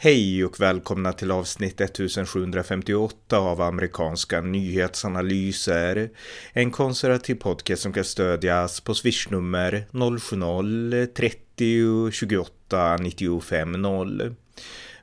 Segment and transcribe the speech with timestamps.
[0.00, 6.10] Hej och välkomna till avsnitt 1758 av amerikanska nyhetsanalyser.
[6.52, 14.34] En konservativ podcast som kan stödjas på swishnummer 070-30 28 95 0.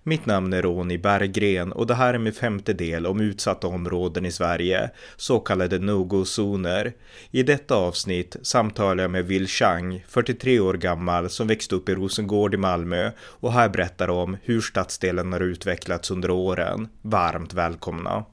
[0.07, 4.25] Mitt namn är Ronny Berggren och det här är min femte del om utsatta områden
[4.25, 6.93] i Sverige, så kallade no-go-zoner.
[7.31, 11.95] I detta avsnitt samtalar jag med Will Chang, 43 år gammal, som växte upp i
[11.95, 16.87] Rosengård i Malmö och här berättar om hur stadsdelen har utvecklats under åren.
[17.01, 18.25] Varmt välkomna!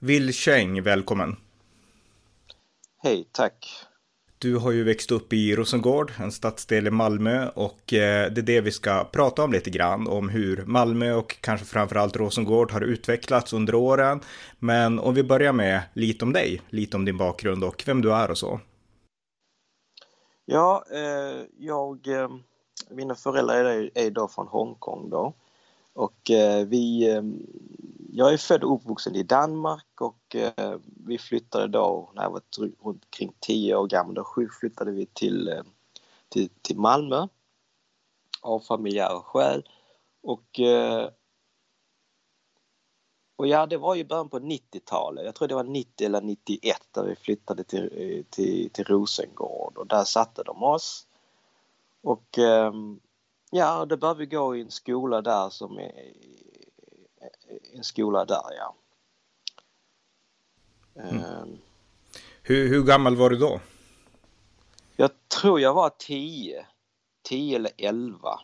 [0.00, 1.36] Will Chang, välkommen!
[3.02, 3.87] Hej, tack!
[4.40, 8.42] Du har ju växt upp i Rosengård, en stadsdel i Malmö och eh, det är
[8.42, 12.80] det vi ska prata om lite grann, om hur Malmö och kanske framförallt Rosengård har
[12.80, 14.20] utvecklats under åren.
[14.58, 18.12] Men om vi börjar med lite om dig, lite om din bakgrund och vem du
[18.12, 18.60] är och så.
[20.44, 22.30] Ja, eh, jag, eh,
[22.90, 25.34] mina föräldrar är, är då från Hongkong då
[25.92, 27.22] och eh, vi eh,
[28.12, 32.42] jag är född och uppvuxen i Danmark och eh, vi flyttade då när jag var
[32.84, 34.14] runt kring 10 år gammal.
[34.14, 34.26] Då
[34.60, 35.62] flyttade vi till, eh,
[36.28, 37.28] till, till Malmö
[38.42, 39.68] av familjära skäl.
[40.22, 41.10] Och, eh,
[43.36, 45.24] och ja, det var ju början på 90-talet.
[45.24, 49.76] Jag tror det var 90 eller 91 där vi flyttade till, eh, till, till Rosengård
[49.76, 51.06] och där satte de oss.
[52.02, 52.72] Och eh,
[53.50, 56.12] ja, då började vi gå i en skola där som är
[57.74, 58.74] en skola där, ja.
[60.94, 61.24] Mm.
[61.24, 61.58] Um,
[62.42, 63.60] hur, hur gammal var du då?
[64.96, 66.66] Jag tror jag var 10.
[67.22, 68.40] 10 eller 11.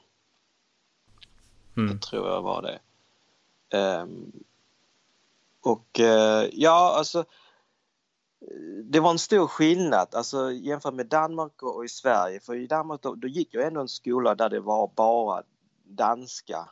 [1.77, 1.91] Mm.
[1.91, 2.81] Jag tror jag var det.
[3.79, 4.45] Um,
[5.61, 7.25] och uh, ja, alltså
[8.85, 12.41] det var en stor skillnad alltså, jämfört med Danmark och, och i Sverige.
[12.41, 15.43] För i Danmark då, då, gick jag ändå en skola där det var bara
[15.85, 16.69] danska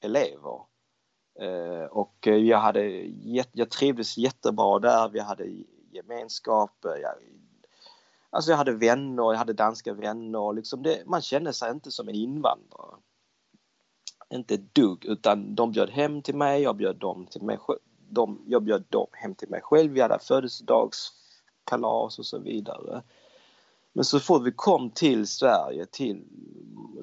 [0.00, 0.60] elever.
[1.40, 2.84] Eh, och eh, jag, hade,
[3.52, 5.44] jag trivdes jättebra där, vi hade
[5.90, 6.84] gemenskap.
[6.84, 7.12] Eh, jag,
[8.30, 10.52] alltså jag hade vänner, jag hade danska vänner.
[10.52, 12.96] Liksom det, man kände sig inte som en invandrare.
[14.30, 17.58] Inte ett dugg, utan de bjöd hem till mig, jag bjöd dem till mig
[18.08, 23.02] de, Jag bjöd dem hem till mig själv, vi hade födelsedagskalas och så vidare.
[23.96, 26.22] Men så fort vi kom till Sverige, till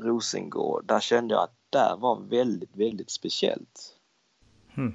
[0.02, 3.96] Rosengård, där kände jag att där var väldigt, väldigt speciellt.
[4.76, 4.94] Hmm.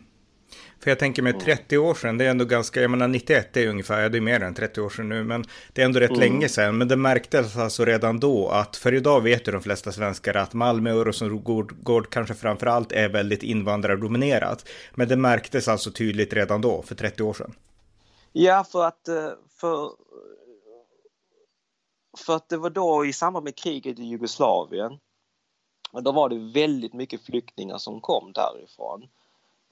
[0.81, 3.69] För jag tänker med 30 år sedan, det är ändå ganska, jag menar 91 är
[3.69, 6.10] ungefär, ja det är mer än 30 år sedan nu, men det är ändå rätt
[6.10, 6.20] mm.
[6.20, 6.78] länge sedan.
[6.78, 10.54] Men det märktes alltså redan då att, för idag vet ju de flesta svenskar att
[10.54, 14.69] Malmö och Rosengård kanske framförallt är väldigt invandrardominerat.
[14.94, 17.54] Men det märktes alltså tydligt redan då, för 30 år sedan.
[18.32, 19.30] Ja, för att, eh,
[19.60, 19.91] för,
[22.19, 24.99] för att det var då i samband med kriget i Jugoslavien,
[25.93, 29.09] då var det väldigt mycket flyktingar som kom därifrån.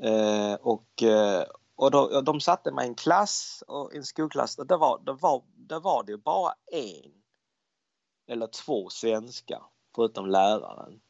[0.02, 1.44] Eh, och eh,
[1.76, 5.12] och då, de satte mig i en klass, och en skolklass, och där var, där,
[5.12, 7.12] var, där var det bara en
[8.26, 9.62] eller två svenskar
[9.94, 11.00] förutom läraren.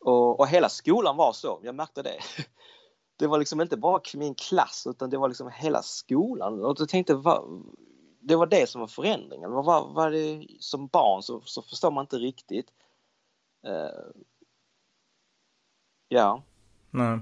[0.00, 2.18] Och, och hela skolan var så, jag märkte det.
[3.16, 6.64] Det var liksom inte bara min klass utan det var liksom hela skolan.
[6.64, 7.64] Och då tänkte, vad,
[8.20, 9.50] det var det som var förändringen.
[9.50, 12.70] Vad var, var det som barn så, så förstår man inte riktigt.
[13.66, 14.22] Uh,
[16.08, 16.42] ja.
[16.90, 17.18] Nej.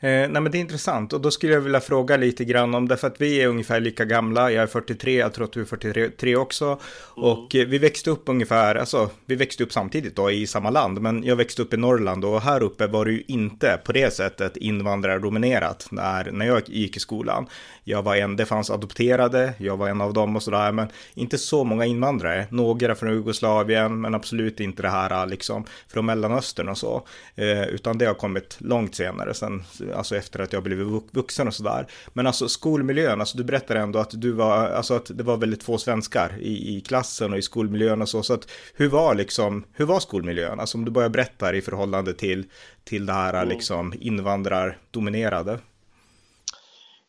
[0.00, 2.88] Eh, nej men det är intressant och då skulle jag vilja fråga lite grann om
[2.88, 4.52] det för att vi är ungefär lika gamla.
[4.52, 6.64] Jag är 43, jag tror att du är 43 också.
[6.64, 6.78] Mm.
[7.14, 11.00] Och eh, vi växte upp ungefär, alltså vi växte upp samtidigt då i samma land.
[11.00, 14.12] Men jag växte upp i Norrland och här uppe var det ju inte på det
[14.12, 17.46] sättet invandrardominerat när, när jag gick i skolan.
[17.84, 20.72] Jag var en, det fanns adopterade, jag var en av dem och sådär.
[20.72, 22.46] Men inte så många invandrare.
[22.50, 27.06] Några från Jugoslavien men absolut inte det här liksom från Mellanöstern och så.
[27.34, 29.34] Eh, utan det har kommit långt senare.
[29.34, 29.62] Sen
[29.94, 31.86] alltså efter att jag blivit vuxen och sådär.
[32.12, 35.62] Men alltså skolmiljön, alltså du berättade ändå att du var, alltså att det var väldigt
[35.62, 38.22] få svenskar i, i klassen och i skolmiljön och så.
[38.22, 40.60] Så att hur var liksom, hur var skolmiljön?
[40.60, 42.50] Alltså om du bara berättar i förhållande till,
[42.84, 43.48] till det här mm.
[43.48, 45.58] liksom invandrardominerade.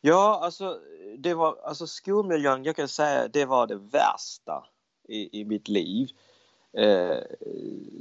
[0.01, 0.77] Ja, alltså
[1.17, 4.63] det var, alltså skolmiljön, jag kan säga det var det värsta
[5.09, 6.07] i, i mitt liv.
[6.77, 7.17] Eh,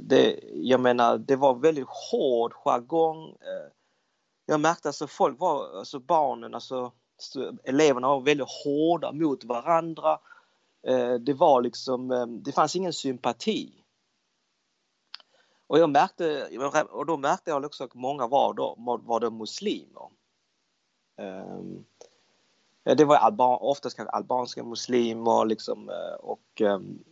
[0.01, 3.29] det, jag menar, det var väldigt hård jargong.
[3.29, 3.71] Eh,
[4.49, 6.91] jag märkte alltså folk var, alltså barnen, alltså
[7.63, 10.19] eleverna var väldigt hårda mot varandra.
[10.87, 13.83] Eh, det var liksom, ehm, det fanns ingen sympati.
[15.67, 16.49] Och jag märkte,
[16.89, 20.09] och då märkte jag också att många var då, var då muslimer.
[21.17, 21.85] Ehm,
[22.83, 27.03] det var alban, oftast kanske albanska muslimer liksom eh, och ehm,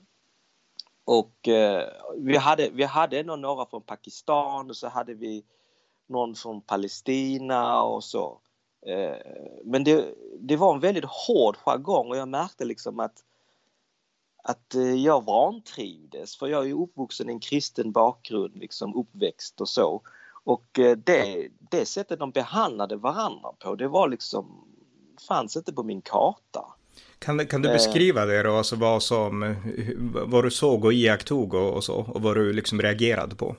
[1.05, 5.45] Och eh, vi, hade, vi hade ändå några från Pakistan och så hade vi
[6.07, 8.39] någon från Palestina och så.
[8.87, 9.17] Eh,
[9.63, 13.23] men det, det var en väldigt hård jargong och jag märkte liksom att,
[14.43, 19.69] att eh, jag vantrivdes för jag är uppvuxen i en kristen bakgrund, liksom uppväxt och
[19.69, 20.01] så.
[20.43, 24.67] Och eh, det, det sättet de behandlade varandra på, det var liksom,
[25.27, 26.65] fanns inte på min karta.
[27.19, 29.55] Kan, kan du beskriva det då, alltså vad som,
[30.25, 33.55] vad du såg och iakttog och, och så, och vad du liksom reagerade på?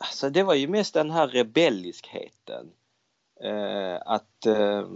[0.00, 2.72] Alltså det var ju mest den här rebelliskheten.
[3.40, 4.88] Eh, att eh,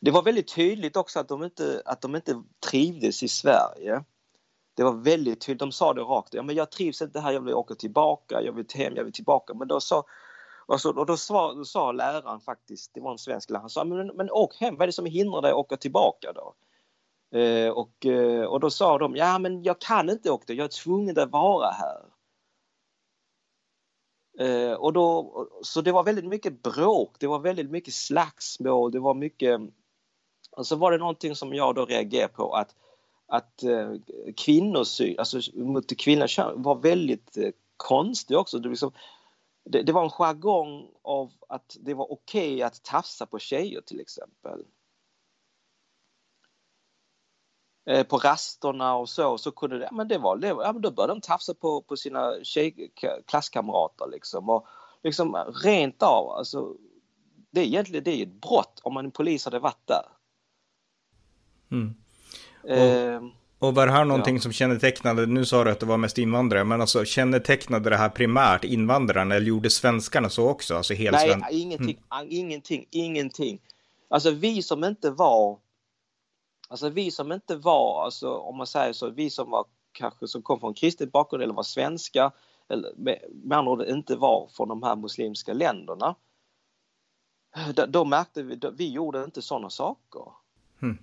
[0.00, 4.04] det var väldigt tydligt också att de, inte, att de inte trivdes i Sverige.
[4.74, 7.40] Det var väldigt tydligt, de sa det rakt, ja men jag trivs inte här, jag
[7.40, 9.54] vill åka tillbaka, jag vill hem, jag vill tillbaka.
[9.54, 10.04] Men då sa,
[10.66, 13.84] alltså, och då, sa, då sa läraren faktiskt, det var en svensk lärare, han sa
[13.84, 16.54] men, men åk hem, vad är det som hindrar dig att åka tillbaka då?
[17.38, 20.82] Eh, och, eh, och då sa de, ja men jag kan inte åka, jag är
[20.84, 22.15] tvungen att vara här.
[24.38, 29.00] Eh, och då, så det var väldigt mycket bråk, det var väldigt mycket slagsmål, det
[29.00, 29.60] var mycket...
[30.50, 32.74] Och så var det någonting som jag då reagerade på att,
[33.26, 33.92] att eh,
[34.36, 38.58] kvinnosyn, alltså mot kvinnor var väldigt eh, konstig också.
[38.58, 38.92] Det, liksom,
[39.64, 43.80] det, det, var en jargong av att det var okej okay att tafsa på tjejer
[43.80, 44.60] till exempel.
[44.60, 44.66] Eh,
[48.08, 51.12] på rasterna och så, så kunde det, men det var, det, ja, men då började
[51.12, 52.92] de tafsa på, på sina tjej,
[53.26, 54.48] klasskamrater liksom.
[54.48, 54.66] Och
[55.02, 56.74] liksom rent av, alltså,
[57.50, 60.04] det är egentligen det är ett brott om en polis hade varit där.
[61.70, 61.94] Mm.
[62.68, 63.22] Eh,
[63.58, 64.42] och, och var det här någonting ja.
[64.42, 68.08] som kännetecknade, nu sa du att det var mest invandrare, men alltså kännetecknade det här
[68.08, 70.76] primärt invandrarna eller gjorde svenskarna så också?
[70.76, 71.44] Alltså helt Nej, sven...
[71.50, 72.26] ingenting, mm.
[72.30, 73.60] ingenting, ingenting.
[74.08, 75.58] Alltså vi som inte var
[76.68, 80.42] Alltså vi som inte var, alltså om man säger så, vi som var kanske som
[80.42, 82.32] kom från kristen bakgrund eller var svenska
[82.68, 86.14] eller med, med andra ord inte var från de här muslimska länderna.
[87.74, 90.22] Då, då märkte vi, då, vi gjorde inte sådana saker.
[90.80, 90.98] Hmm.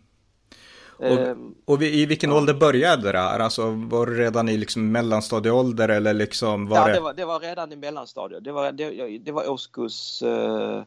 [0.97, 2.37] Och, ehm, och vi, i vilken ja.
[2.37, 3.39] ålder började det här?
[3.39, 6.93] Alltså var det redan i liksom mellanstadieålder eller liksom var ja, det?
[6.93, 8.43] det var, det var redan i mellanstadiet.
[8.43, 10.83] Det var, det, det var årskurs eh,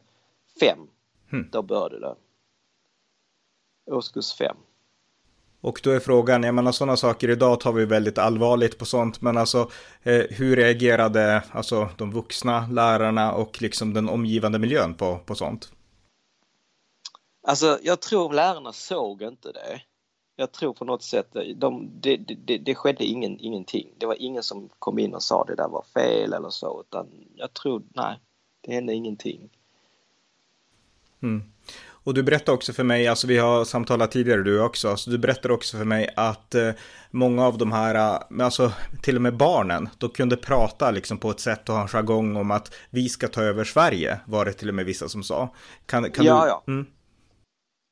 [0.59, 0.79] fem.
[1.29, 1.49] Hmm.
[1.51, 2.15] Då började det.
[3.91, 4.57] Årskurs fem.
[5.61, 9.21] Och då är frågan, jag menar sådana saker, idag tar vi väldigt allvarligt på sånt,
[9.21, 9.69] men alltså
[10.03, 15.71] eh, hur reagerade alltså de vuxna lärarna och liksom den omgivande miljön på, på sånt?
[17.47, 19.81] Alltså jag tror lärarna såg inte det.
[20.35, 23.93] Jag tror på något sätt, de, det, det, det skedde ingen, ingenting.
[23.97, 27.07] Det var ingen som kom in och sa det där var fel eller så, utan
[27.35, 28.19] jag tror, nej,
[28.61, 29.49] det hände ingenting.
[31.21, 31.43] Mm.
[32.07, 35.17] Och du berättade också för mig, alltså vi har samtalat tidigare du också, så du
[35.17, 36.71] berättade också för mig att eh,
[37.11, 38.71] många av de här, eh, alltså
[39.01, 42.35] till och med barnen, de kunde prata liksom på ett sätt och ha en jargong
[42.35, 45.53] om att vi ska ta över Sverige, var det till och med vissa som sa.
[45.85, 46.49] Kan, kan ja, du...
[46.49, 46.63] ja.
[46.67, 46.85] Mm.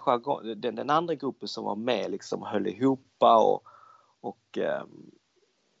[0.56, 3.62] den, den andra gruppen som var med liksom höll ihop och,
[4.20, 5.10] och, ehm,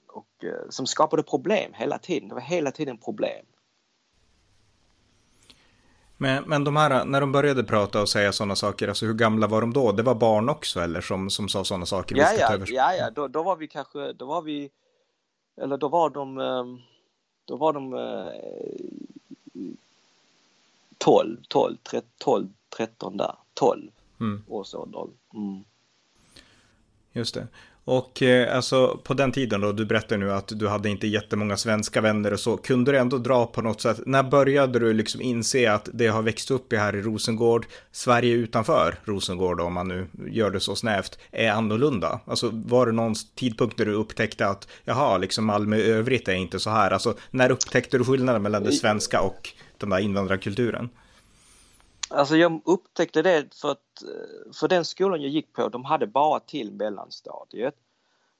[0.06, 2.28] och, och som skapade problem hela tiden.
[2.28, 3.46] Det var hela tiden problem.
[6.22, 9.46] Men, men de här, när de började prata och säga sådana saker, alltså hur gamla
[9.46, 9.92] var de då?
[9.92, 12.16] Det var barn också eller som, som sa sådana saker?
[12.16, 13.10] Ja, ja, ja, ja.
[13.10, 14.70] Då, då var vi kanske, då var vi,
[15.56, 16.80] eller då var de, ehm,
[17.44, 17.92] då var de
[20.98, 21.76] 12, 12,
[22.18, 24.42] 12, 13 där, 12 mm.
[24.48, 25.06] års ålder.
[25.34, 25.64] Mm.
[27.12, 27.48] Just det.
[27.84, 31.56] Och eh, alltså på den tiden då, du berättar nu att du hade inte jättemånga
[31.56, 35.20] svenska vänner och så, kunde du ändå dra på något sätt, när började du liksom
[35.20, 39.88] inse att det har växt upp i här i Rosengård, Sverige utanför Rosengård om man
[39.88, 42.20] nu gör det så snävt, är annorlunda?
[42.24, 46.34] Alltså var det någon tidpunkt där du upptäckte att, jaha, liksom Malmö i övrigt är
[46.34, 49.48] inte så här, alltså när upptäckte du skillnaden mellan det svenska och
[49.78, 50.88] den där invandrarkulturen?
[52.12, 56.06] Alltså jag upptäckte det för att eh, för den skolan jag gick på, de hade
[56.06, 57.74] bara till mellanstadiet.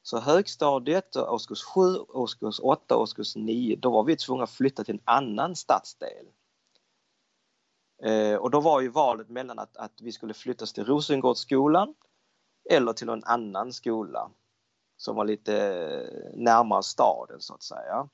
[0.03, 4.95] Så högstadiet, årskurs 7, årskurs 8, årskurs 9, då var vi tvungna att flytta till
[4.95, 6.27] en annan stadsdel.
[8.03, 11.95] Eh, och då var ju valet mellan att, att vi skulle flyttas till Rosengårdsskolan
[12.71, 14.31] eller till en annan skola
[14.97, 18.09] som var lite eh, närmare staden så att säga.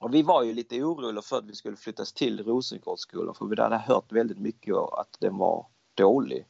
[0.00, 3.62] Och vi var ju lite oroliga för att vi skulle flyttas till Rosengårdsskolan för vi
[3.62, 6.46] hade hört väldigt mycket att den var dålig.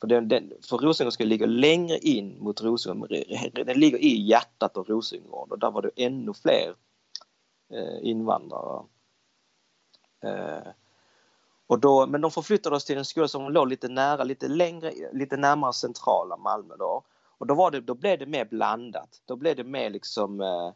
[0.00, 3.10] För, den, den, för Rosengårdsskolan ligger längre in mot Rosengård,
[3.54, 6.74] den ligger i hjärtat av Rosengård och där var det ännu fler
[7.72, 8.84] eh, invandrare.
[10.22, 10.68] Eh,
[11.66, 14.92] och då, men de förflyttade oss till en skola som låg lite nära, lite längre,
[15.12, 17.02] lite närmare centrala Malmö då.
[17.38, 19.22] Och då, var det, då blev det mer blandat.
[19.24, 20.72] Då blev det mer liksom eh,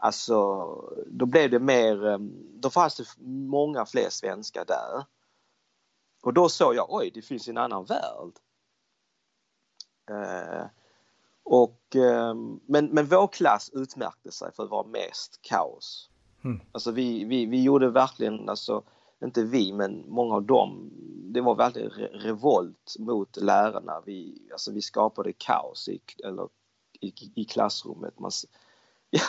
[0.00, 0.66] Alltså,
[1.06, 2.18] då blev det mer, eh,
[2.54, 5.04] då fanns det många fler svenskar där.
[6.22, 8.32] Och då såg jag, oj, det finns en annan värld.
[10.10, 10.66] Eh,
[11.42, 12.34] och, eh,
[12.66, 16.10] men, men vår klass utmärkte sig för att vara mest kaos.
[16.44, 16.60] Mm.
[16.72, 18.82] Alltså vi, vi, vi gjorde verkligen, alltså,
[19.24, 20.90] inte vi, men många av dem,
[21.32, 24.02] det var verkligen revolt mot lärarna.
[24.06, 26.48] Vi, alltså vi skapade kaos i, eller,
[27.00, 28.18] i, i klassrummet.
[28.18, 28.30] Man,
[29.10, 29.22] ja,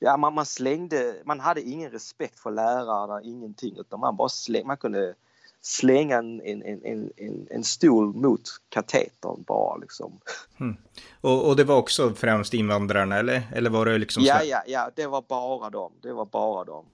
[0.00, 4.66] ja, man, man slängde, man hade ingen respekt för lärarna, ingenting, utan man bara slängde,
[4.66, 5.14] man kunde
[5.60, 10.20] slänga en, en, en, en, en stol mot katetern bara liksom.
[10.60, 10.76] Mm.
[11.20, 13.42] Och, och det var också främst invandrarna eller?
[13.54, 14.22] Eller var det liksom?
[14.22, 15.92] Ja, ja, ja, det var bara dem.
[16.02, 16.84] Det var bara dem.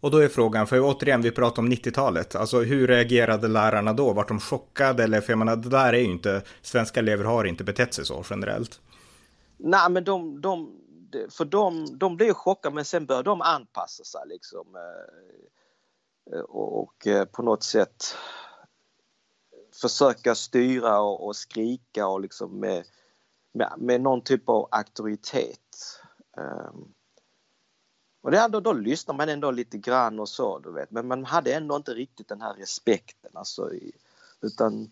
[0.00, 2.34] Och då är frågan, för återigen, vi pratar om 90-talet.
[2.34, 4.12] Alltså hur reagerade lärarna då?
[4.12, 5.04] Vart de chockade?
[5.04, 8.04] Eller, för jag menar, det där är ju inte, svenska elever har inte betett sig
[8.06, 8.80] så generellt.
[9.56, 10.70] Nej, men de, de,
[11.30, 14.76] för de, de blev chockade men sen började de anpassa sig liksom.
[14.76, 18.16] Eh, eh och eh, på något sätt
[19.74, 22.84] försöka styra och, och skrika och liksom med,
[23.52, 26.00] med, med, någon typ av auktoritet.
[26.36, 26.94] Um,
[28.20, 30.90] och det, ändå, då lyssnar man ändå lite grann och så, du vet.
[30.90, 33.70] Men man hade ändå inte riktigt den här respekten alltså,
[34.40, 34.90] utan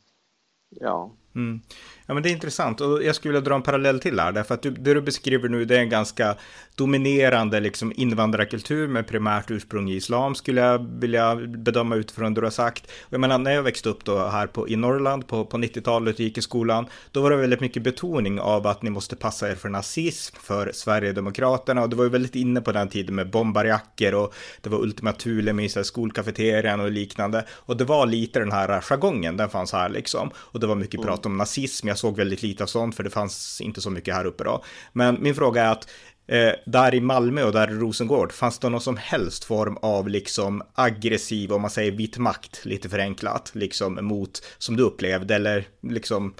[0.68, 1.10] ja.
[1.34, 1.60] Mm.
[2.06, 4.54] Ja, men det är intressant och jag skulle vilja dra en parallell till här, därför
[4.54, 6.36] att du, det du beskriver nu det är en ganska
[6.74, 12.46] dominerande liksom invandrarkultur med primärt ursprung i islam skulle jag vilja bedöma utifrån det du
[12.46, 12.86] har sagt.
[12.86, 16.14] Och jag menar, när jag växte upp då här på, i Norrland på, på 90-talet
[16.14, 19.50] och gick i skolan, då var det väldigt mycket betoning av att ni måste passa
[19.50, 23.30] er för nazism, för Sverigedemokraterna och det var ju väldigt inne på den tiden med
[23.30, 28.52] bombarjackor och det var Ultima Thule med skolkafeterian och liknande och det var lite den
[28.52, 31.06] här jargongen, den fanns här liksom och det var mycket mm.
[31.06, 31.88] prat prat om nazism.
[31.88, 34.62] Jag såg väldigt lite av sånt för det fanns inte så mycket här uppe då.
[34.92, 35.88] Men min fråga är att
[36.28, 40.08] eh, där i Malmö och där i Rosengård, fanns det någon som helst form av
[40.08, 45.68] liksom aggressiv, om man säger vit makt, lite förenklat, liksom mot, som du upplevde, eller
[45.82, 46.34] liksom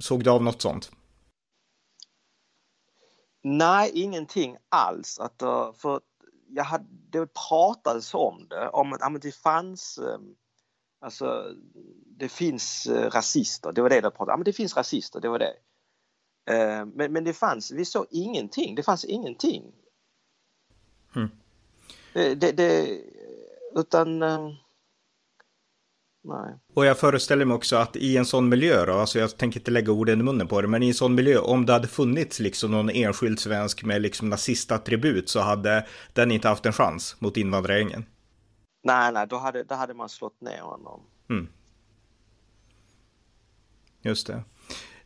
[0.00, 0.90] såg du av något sånt?
[3.44, 5.18] Nej, ingenting alls.
[5.18, 6.00] Att, eh, för
[6.48, 10.36] jag hade, det pratades om det, om att det fanns um
[11.00, 11.54] Alltså,
[12.18, 14.28] det finns eh, rasister, det var det de pratade om.
[14.30, 15.54] Ja, men det finns rasister, det var det.
[16.50, 19.72] Eh, men, men det fanns, vi såg ingenting, det fanns ingenting.
[21.16, 21.30] Mm.
[22.12, 23.00] Det, det, det,
[23.74, 24.22] utan...
[24.22, 24.48] Eh,
[26.24, 26.58] nej.
[26.74, 29.70] Och jag föreställer mig också att i en sån miljö då, alltså jag tänker inte
[29.70, 32.40] lägga orden i munnen på det, men i en sån miljö, om det hade funnits
[32.40, 37.36] liksom någon enskild svensk med liksom nazistattribut så hade den inte haft en chans mot
[37.36, 38.04] invandrargängen.
[38.86, 41.00] Nej, nej, då hade, då hade man slått ner honom.
[41.30, 41.48] Mm.
[44.02, 44.44] Just det.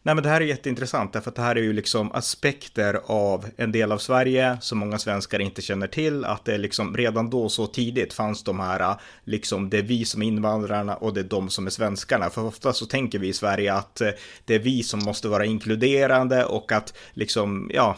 [0.03, 3.47] Nej men det här är jätteintressant därför att det här är ju liksom aspekter av
[3.57, 6.25] en del av Sverige som många svenskar inte känner till.
[6.25, 10.23] Att det liksom redan då så tidigt fanns de här liksom det är vi som
[10.23, 12.31] är invandrarna och det är de som är svenskarna.
[12.31, 14.11] För ofta så tänker vi i Sverige att eh,
[14.45, 17.97] det är vi som måste vara inkluderande och att liksom ja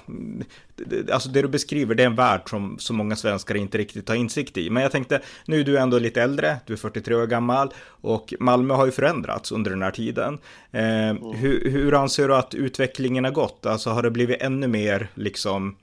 [1.12, 4.17] alltså det du beskriver, det är en värld som så många svenskar inte riktigt har
[4.17, 4.71] insikt i.
[4.71, 8.35] Men jag tänkte, nu är du ändå lite äldre, du är 43 år gammal och
[8.41, 10.38] Malmö har ju förändrats under den här tiden.
[10.71, 11.23] Eh, mm.
[11.35, 13.67] hur, hur anser du att utvecklingen har gått?
[13.67, 15.76] Alltså har det blivit ännu mer liksom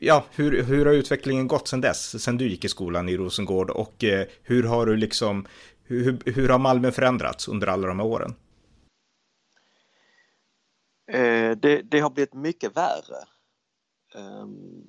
[0.00, 3.70] ja, hur, hur har utvecklingen gått sedan dess, sedan du gick i skolan i Rosengård
[3.70, 5.46] och eh, hur har du liksom,
[5.84, 8.34] hur, hur har Malmö förändrats under alla de här åren?
[11.12, 13.24] Eh, det, det, har blivit mycket värre.
[14.14, 14.86] Um,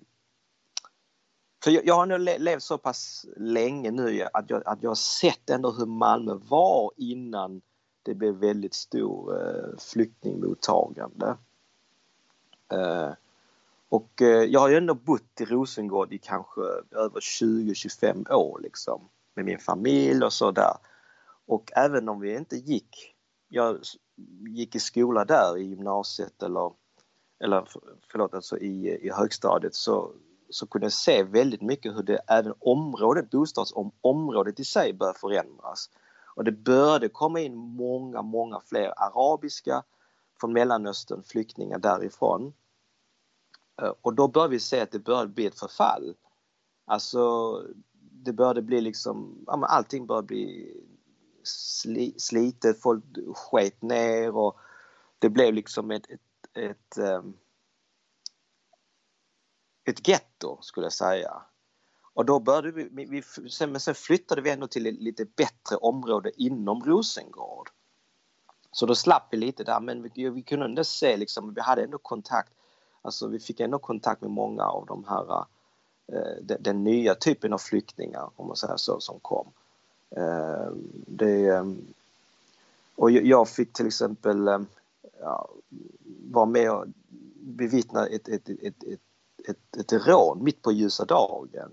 [1.64, 4.96] för jag, jag, har nu levt så pass länge nu att jag, att jag har
[4.96, 7.62] sett ändå hur Malmö var innan
[8.04, 11.38] det blev väldigt stor uh, flyktingmottagande.
[12.74, 13.14] Uh,
[13.90, 16.62] och uh, jag har ju ändå bott i Rosengård i kanske
[16.92, 20.74] över 20-25 år liksom med min familj och så där.
[21.46, 23.16] Och även om vi inte gick,
[23.48, 23.80] jag
[24.48, 26.72] gick i skola där i gymnasiet eller,
[27.44, 27.68] eller
[28.12, 30.12] förlåt, alltså i, i högstadiet så,
[30.50, 35.90] så kunde jag se väldigt mycket hur det även området, bostadsområdet i sig började förändras.
[36.36, 39.84] Och det började komma in många, många fler arabiska
[40.40, 42.54] från Mellanöstern, flyktingar därifrån.
[43.82, 46.16] Eh, och då började vi se att det började bli ett förfall.
[46.86, 47.54] Alltså
[48.12, 50.78] det började bli liksom, ja, men allting började bli
[51.44, 53.04] sli, slitet, folk
[53.36, 54.58] sket ner och
[55.20, 56.22] det blev liksom ett, ett,
[56.54, 57.34] ett, ehm,
[59.84, 61.42] ett getto skulle jag säga.
[62.14, 65.76] Och då började vi, vi sen, men sen flyttade vi ändå till ett lite bättre
[65.76, 67.70] område inom Rosengård.
[68.72, 71.84] Så då slapp vi lite där men vi, vi kunde ändå se liksom, vi hade
[71.84, 72.54] ändå kontakt,
[73.02, 75.46] alltså vi fick ändå kontakt med många av de här
[76.08, 79.48] eh, den, den, nya typen av flyktingar om man säger så som kom.
[80.16, 81.94] Ehm, det, ehm,
[82.96, 84.66] och jag fick till exempel
[85.22, 85.50] ja,
[86.32, 86.86] vara med och
[87.42, 89.00] bevittna ett, ett, ett, ett,
[89.48, 91.72] ett, ett rån mitt på ljusa dagen.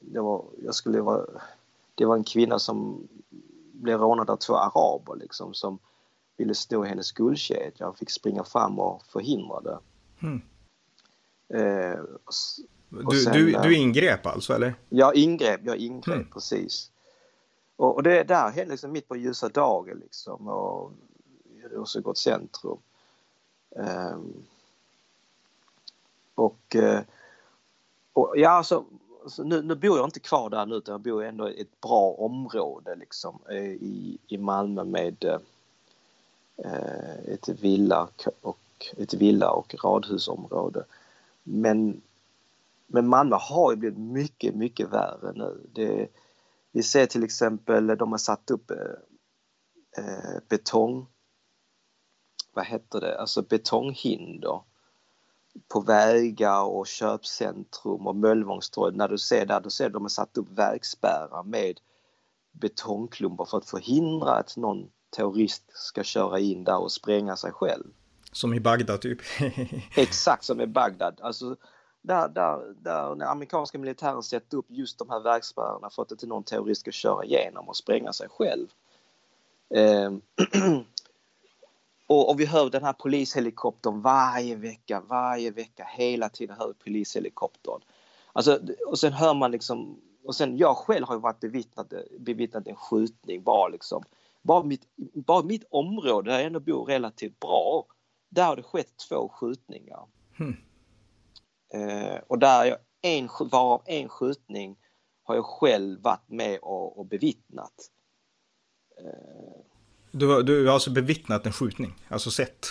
[0.00, 1.26] Det var, jag skulle vara,
[1.94, 3.08] det var en kvinna som
[3.72, 5.78] blev rånad av två araber liksom som
[6.36, 7.72] ville stå i hennes guldkedja.
[7.78, 9.78] Jag fick springa fram och förhindra det.
[10.22, 10.42] Mm.
[11.48, 12.00] Eh,
[12.88, 14.74] du, sen, du, du ingrep alltså eller?
[14.88, 16.30] Jag ingrep, jag ingrep mm.
[16.32, 16.90] precis.
[17.76, 20.92] Och, och det där hände liksom mitt på ljusa dagen liksom och
[21.66, 22.78] i centrum.
[23.76, 24.32] Ehm,
[26.34, 27.00] och, eh,
[28.12, 28.84] och ja alltså,
[29.22, 31.80] alltså, nu, nu bor jag inte kvar där nu utan jag bor ändå i ett
[31.80, 35.38] bra område liksom eh, i, i Malmö med eh,
[36.56, 38.08] eh, ett villa
[38.40, 38.58] och
[38.96, 40.84] ett villa och radhusområde.
[41.42, 42.02] Men
[42.86, 45.60] men Malmö har ju blivit mycket, mycket värre nu.
[45.72, 46.08] Det,
[46.72, 51.06] vi ser till exempel, de har satt upp eh, betong,
[52.56, 54.60] vad heter det, alltså betonghinder
[55.68, 58.96] på vägar och köpcentrum och Möllevångstorg.
[58.96, 61.80] När du ser där, då ser du de har satt upp vägspärrar med
[62.52, 67.84] betongklumpar för att förhindra att någon terrorist ska köra in där och spränga sig själv.
[68.32, 69.18] Som i Bagdad typ?
[69.96, 71.20] Exakt som i Bagdad.
[71.22, 71.56] Alltså,
[72.02, 76.26] där, där, där den amerikanska militären sätter upp just de här vägspärrarna för att inte
[76.26, 78.66] någon terrorist ska köra igenom och spränga sig själv.
[79.74, 80.10] Eh,
[82.06, 87.80] och, och, vi hör den här polishelikoptern varje vecka, varje vecka, hela tiden hör polishelikoptern.
[88.32, 92.66] Alltså, och sen hör man liksom, och sen jag själv har ju varit bevittnat, bevittnat
[92.66, 94.04] en skjutning bara liksom.
[94.42, 97.86] Bara mitt, bara mitt område där jag ändå bor relativt bra,
[98.28, 100.06] där har det skett två skjutningar.
[100.38, 100.56] Hmm.
[101.74, 104.76] Eh, och där en, varav en skjutning
[105.22, 107.90] har jag själv varit med och, och bevittnat.
[108.98, 109.75] Eh.
[110.18, 112.66] Du, du har alltså bevittnat en skjutning, alltså sett?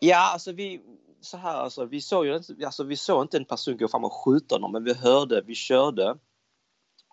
[0.00, 0.80] Ja, alltså vi,
[1.20, 4.04] så här alltså, vi såg ju inte, alltså vi såg inte en person gå fram
[4.04, 6.18] och skjuta någon, men vi hörde, vi körde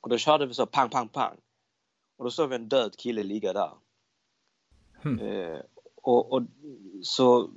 [0.02, 1.38] och då körde vi så pang, pang, pang.
[2.18, 3.72] Och då såg vi en död kille ligga där.
[5.02, 5.20] Hmm.
[5.20, 5.60] Eh,
[5.96, 6.44] och, och,
[7.04, 7.50] så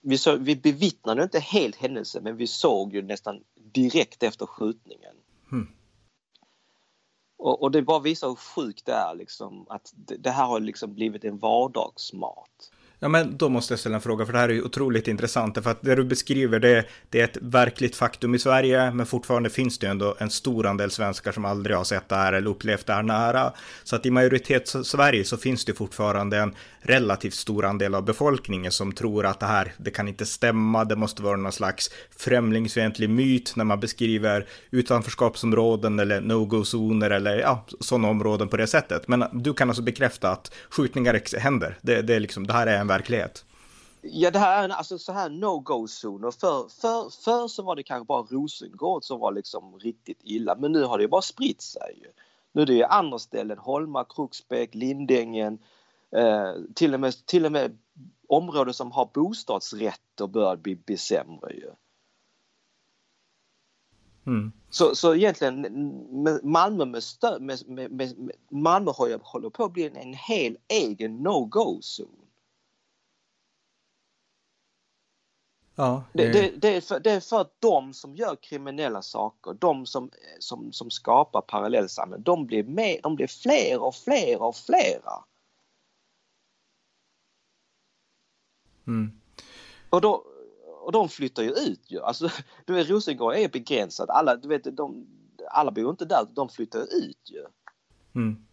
[0.00, 5.14] vi, så, vi bevittnade inte helt händelsen men vi såg ju nästan direkt efter skjutningen.
[5.50, 5.68] Hmm.
[7.42, 10.60] Och, och, det bara visar hur sjukt det är liksom att det, det här har
[10.60, 12.70] liksom blivit en vardagsmat.
[13.04, 15.62] Ja, men då måste jag ställa en fråga, för det här är ju otroligt intressant,
[15.62, 19.50] för att det du beskriver, det, det är ett verkligt faktum i Sverige, men fortfarande
[19.50, 22.50] finns det ju ändå en stor andel svenskar som aldrig har sett det här eller
[22.50, 23.52] upplevt det här nära.
[23.84, 28.92] Så att i majoritets-Sverige så finns det fortfarande en relativt stor andel av befolkningen som
[28.92, 33.52] tror att det här, det kan inte stämma, det måste vara någon slags främlingsfientlig myt
[33.56, 39.08] när man beskriver utanförskapsområden eller no-go-zoner eller ja, sådana områden på det sättet.
[39.08, 42.78] Men du kan alltså bekräfta att skjutningar händer, det, det, är liksom, det här är
[42.78, 43.44] en verklighet.
[44.02, 46.30] Ja, det här är alltså så här no-go-zoner.
[46.30, 50.72] För, för, för så var det kanske bara Rosengård som var liksom riktigt illa, men
[50.72, 51.98] nu har det bara spritt sig.
[52.02, 52.08] Ju.
[52.52, 55.58] Nu är det ju andra ställen, Holma, Kruksbäck, Lindängen,
[56.16, 57.78] eh, till, och med, till och med
[58.28, 61.70] områden som har bostadsrätter börjar bli, bli sämre ju.
[64.26, 64.52] Mm.
[64.70, 65.66] Så, så egentligen
[66.42, 68.90] Malmö med, stö, med, med, med Malmö
[69.22, 72.21] håller på att bli en, en hel egen no-go-zon.
[75.74, 76.32] Ja, det...
[76.32, 79.86] Det, det, det, är för, det är för att de som gör kriminella saker, de
[79.86, 85.24] som, som, som skapar parallellsamhällen, de blir, mer, de blir fler och fler och flera.
[88.86, 89.12] Mm.
[89.90, 90.24] Och, då,
[90.82, 92.00] och de flyttar ju ut ju.
[92.00, 92.28] Alltså,
[92.64, 94.10] du vet, Rosengård är begränsat.
[94.10, 95.06] Alla, du vet, de,
[95.50, 97.44] alla bor inte där, de flyttar ut ju.
[98.14, 98.46] Mm.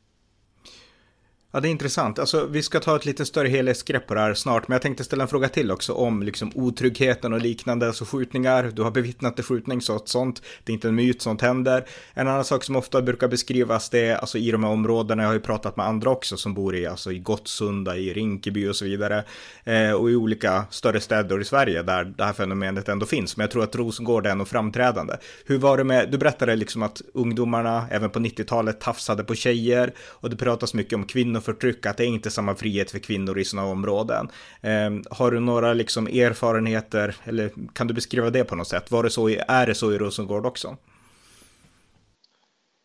[1.51, 2.19] Ja, det är intressant.
[2.19, 5.03] Alltså, vi ska ta ett lite större helhetsgrepp på det här snart, men jag tänkte
[5.03, 8.71] ställa en fråga till också om liksom, otryggheten och liknande, alltså skjutningar.
[8.73, 10.41] Du har bevittnat en skjutning, så sånt.
[10.63, 11.85] Det är inte en myt, sånt händer.
[12.13, 15.29] En annan sak som ofta brukar beskrivas, det är alltså i de här områdena, jag
[15.29, 18.75] har ju pratat med andra också som bor i, alltså i Gottsunda, i Rinkeby och
[18.75, 19.23] så vidare,
[19.63, 23.38] eh, och i olika större städer i Sverige där det här fenomenet ändå finns.
[23.38, 25.13] Men jag tror att Rosengård är ändå framträdande.
[25.45, 29.93] Hur var det med, du berättade liksom att ungdomarna även på 90-talet tafsade på tjejer
[29.99, 33.39] och det pratas mycket om kvinnor kvinnoförtryck, att det är inte samma frihet för kvinnor
[33.39, 34.30] i sådana områden.
[34.62, 38.91] Eh, har du några liksom erfarenheter, eller kan du beskriva det på något sätt?
[38.91, 40.78] Var det så, är det så i Rosengård också?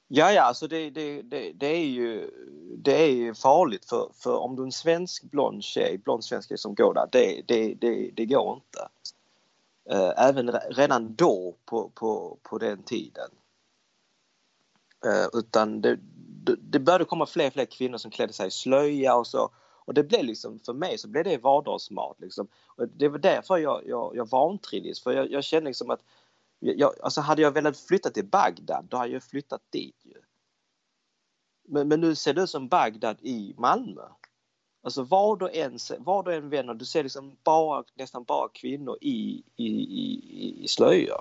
[0.09, 2.31] Ja, ja, alltså det, det, det, det, är ju
[2.79, 6.49] det är ju farligt för, för om du är en svensk blond tjej, blond svensk
[6.49, 8.89] tjej som går där, det, det, det, det går inte.
[9.91, 13.31] Eh, även redan då på, på, på den tiden.
[15.07, 15.99] Eh, utan det,
[16.59, 19.51] det började komma fler och fler kvinnor som klädde sig i slöja och så.
[19.87, 22.49] Och det blev liksom, för mig så blev det vardagsmat liksom.
[22.67, 26.01] Och det var därför jag, jag, jag vantrivdes, för jag, jag kände liksom att
[26.59, 30.15] jag, alltså hade jag velat flytta till Bagdad, då hade jag flyttat dit ju.
[31.69, 34.03] Men, men nu ser det ut som Bagdad i Malmö.
[34.85, 38.99] Alltså var du än, var du än vänder, du ser liksom bara, nästan bara kvinnor
[39.01, 41.21] i, i, i, i slöjor.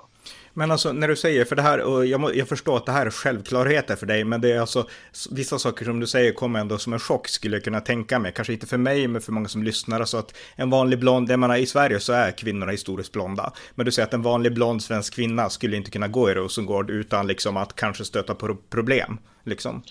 [0.52, 3.06] Men alltså när du säger, för det här, och jag, jag förstår att det här
[3.06, 4.86] är självklarheter för dig, men det är alltså
[5.30, 8.32] vissa saker som du säger kommer ändå som en chock skulle jag kunna tänka mig.
[8.32, 10.00] Kanske inte för mig, men för många som lyssnar.
[10.00, 13.52] Alltså att en vanlig blond, jag menar i Sverige så är kvinnorna historiskt blonda.
[13.74, 16.90] Men du säger att en vanlig blond svensk kvinna skulle inte kunna gå i Rosengård
[16.90, 19.18] utan liksom att kanske stöta på problem.
[19.44, 19.82] Liksom.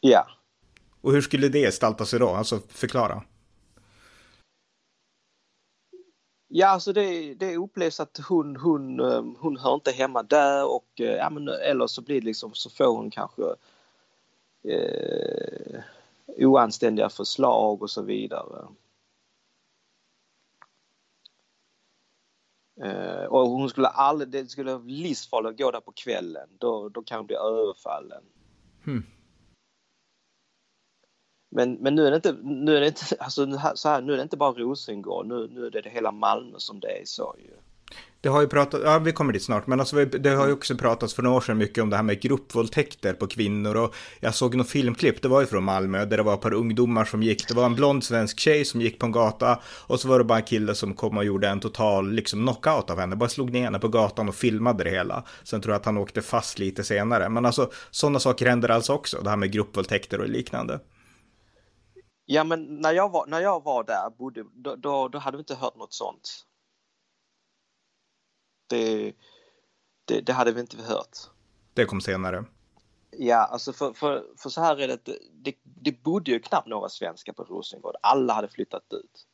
[0.00, 0.26] Ja,
[1.00, 2.28] och hur skulle det gestalta sig då?
[2.28, 3.22] Alltså förklara.
[6.50, 11.00] Ja, alltså det, det upplevs att hon, hon, eh, hon hör inte hemma där och
[11.00, 13.42] eh, ja, men, eller så blir det liksom så får hon kanske
[14.62, 15.80] eh,
[16.26, 18.68] oanständiga förslag och så vidare.
[22.82, 26.48] Eh, och hon skulle aldrig, det skulle vara livsfarligt att gå där på kvällen.
[26.58, 28.22] Då, då kan hon bli överfallen.
[28.84, 29.06] Hmm.
[31.50, 34.16] Men, men nu är det inte, nu är det inte, alltså så här, nu är
[34.16, 37.50] det inte bara Rosengård, nu, nu är det hela Malmö som det är så ju.
[38.20, 40.76] Det har ju pratat, ja vi kommer dit snart, men alltså det har ju också
[40.76, 44.34] pratats för några år sedan mycket om det här med gruppvåldtäkter på kvinnor och jag
[44.34, 47.22] såg något filmklipp, det var ju från Malmö, där det var ett par ungdomar som
[47.22, 50.18] gick, det var en blond svensk tjej som gick på en gata och så var
[50.18, 53.28] det bara en kille som kom och gjorde en total liksom knockout av henne, bara
[53.28, 55.24] slog ner henne på gatan och filmade det hela.
[55.44, 58.92] Sen tror jag att han åkte fast lite senare, men alltså sådana saker händer alltså
[58.92, 60.80] också, det här med gruppvåldtäkter och liknande.
[62.30, 65.40] Ja men när jag var, när jag var där, bodde, då, då, då hade vi
[65.40, 66.46] inte hört något sånt.
[68.66, 69.12] Det,
[70.04, 71.16] det, det, hade vi inte hört.
[71.74, 72.44] Det kom senare.
[73.10, 76.88] Ja, alltså för, för, för så här är det, det, det bodde ju knappt några
[76.88, 77.94] svenskar på Rosengård.
[78.02, 79.26] Alla hade flyttat ut.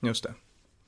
[0.00, 0.34] Just det.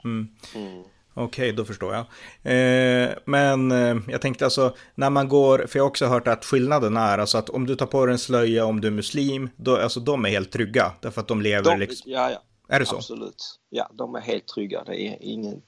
[0.04, 0.36] Mm.
[0.54, 0.84] Mm.
[1.18, 2.00] Okej, då förstår jag.
[2.42, 6.44] Eh, men eh, jag tänkte alltså, när man går, för jag har också hört att
[6.44, 9.50] skillnaden är alltså att om du tar på dig en slöja om du är muslim,
[9.56, 12.10] då, alltså de är helt trygga, därför att de lever de, liksom.
[12.12, 12.42] Ja, ja.
[12.68, 12.96] Är det så?
[12.96, 13.60] Absolut.
[13.70, 14.84] Ja, de är helt trygga.
[14.84, 15.62] Det är ingen...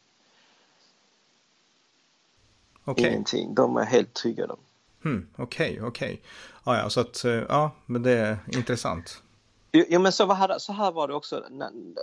[2.85, 3.09] Okay.
[3.09, 3.55] Ingenting.
[3.55, 4.59] De är helt trygga de.
[5.03, 6.13] Hmm, okej, okay, okej.
[6.13, 6.19] Okay.
[6.65, 9.23] Ja, ja, så att, eh, ja, men det är intressant.
[9.71, 11.45] Ja, men så, var så här var det också,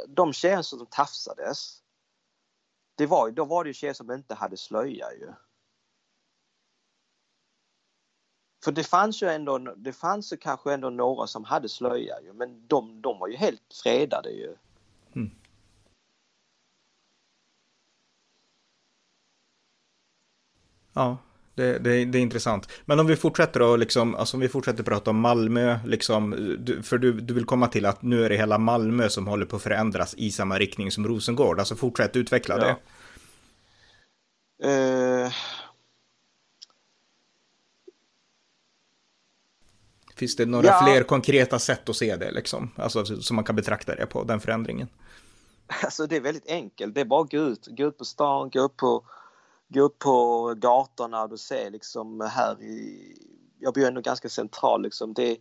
[0.08, 1.82] de tjejer som tafsades,
[2.96, 5.34] det var, då var det ju tjejer som inte hade slöja ju.
[8.64, 12.34] För det fanns ju ändå, det fanns ju kanske ändå några som hade slöja ju,
[12.34, 14.56] men de, de var ju helt fredade ju.
[15.16, 15.32] Mm.
[20.94, 21.18] Ja,
[21.56, 22.70] det, det, det, är intressant.
[22.86, 26.84] Men om vi fortsätter då, liksom, alltså om vi fortsätter prata om Malmö, liksom, du,
[26.84, 29.56] för du, du vill komma till att nu är det hela Malmö som håller på
[29.56, 31.60] att förändras i samma riktning som Rosengård.
[31.60, 32.76] Alltså fortsätt utveckla det.
[34.66, 35.32] Uh...
[40.16, 40.82] Finns det några ja.
[40.86, 42.72] fler konkreta sätt att se det, liksom?
[42.76, 44.88] Alltså som man kan betrakta det på, den förändringen?
[45.84, 46.96] Alltså det är väldigt enkelt.
[46.96, 49.04] Det är bara att gå ut, gå ut på stan, gå upp på
[49.68, 53.14] gå upp på gatorna och du ser liksom här i,
[53.60, 55.38] jag bor ändå ganska central liksom, det,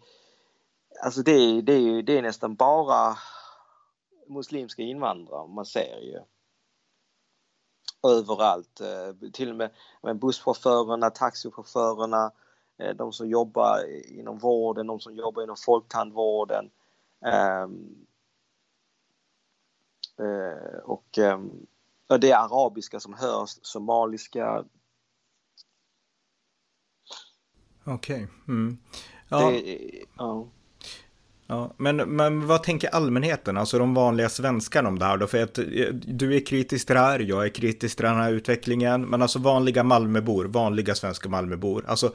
[1.05, 3.17] alltså det, det, det är nästan bara
[4.29, 6.21] muslimska invandrare man ser ju.
[8.03, 9.71] Överallt, eh, till och med,
[10.03, 12.33] med busschaufförerna, taxichaufförerna,
[12.79, 16.71] eh, de som jobbar inom vården, de som jobbar inom folktandvården.
[17.65, 18.07] Um,
[20.21, 21.67] uh, och ehm,
[22.15, 24.65] um, det är arabiska som hörs, somaliska.
[27.85, 28.25] Okej.
[28.25, 28.27] Okay.
[28.49, 28.79] Mm.
[29.29, 29.53] Ja.
[30.19, 30.47] ja.
[31.47, 35.27] Ja, men, men vad tänker allmänheten, alltså de vanliga svenskarna om det här då?
[35.27, 38.33] För att eh, du är kritisk till det här, jag är kritisk till den här
[38.33, 42.13] utvecklingen, men alltså vanliga Malmöbor, vanliga svenska Malmöbor, alltså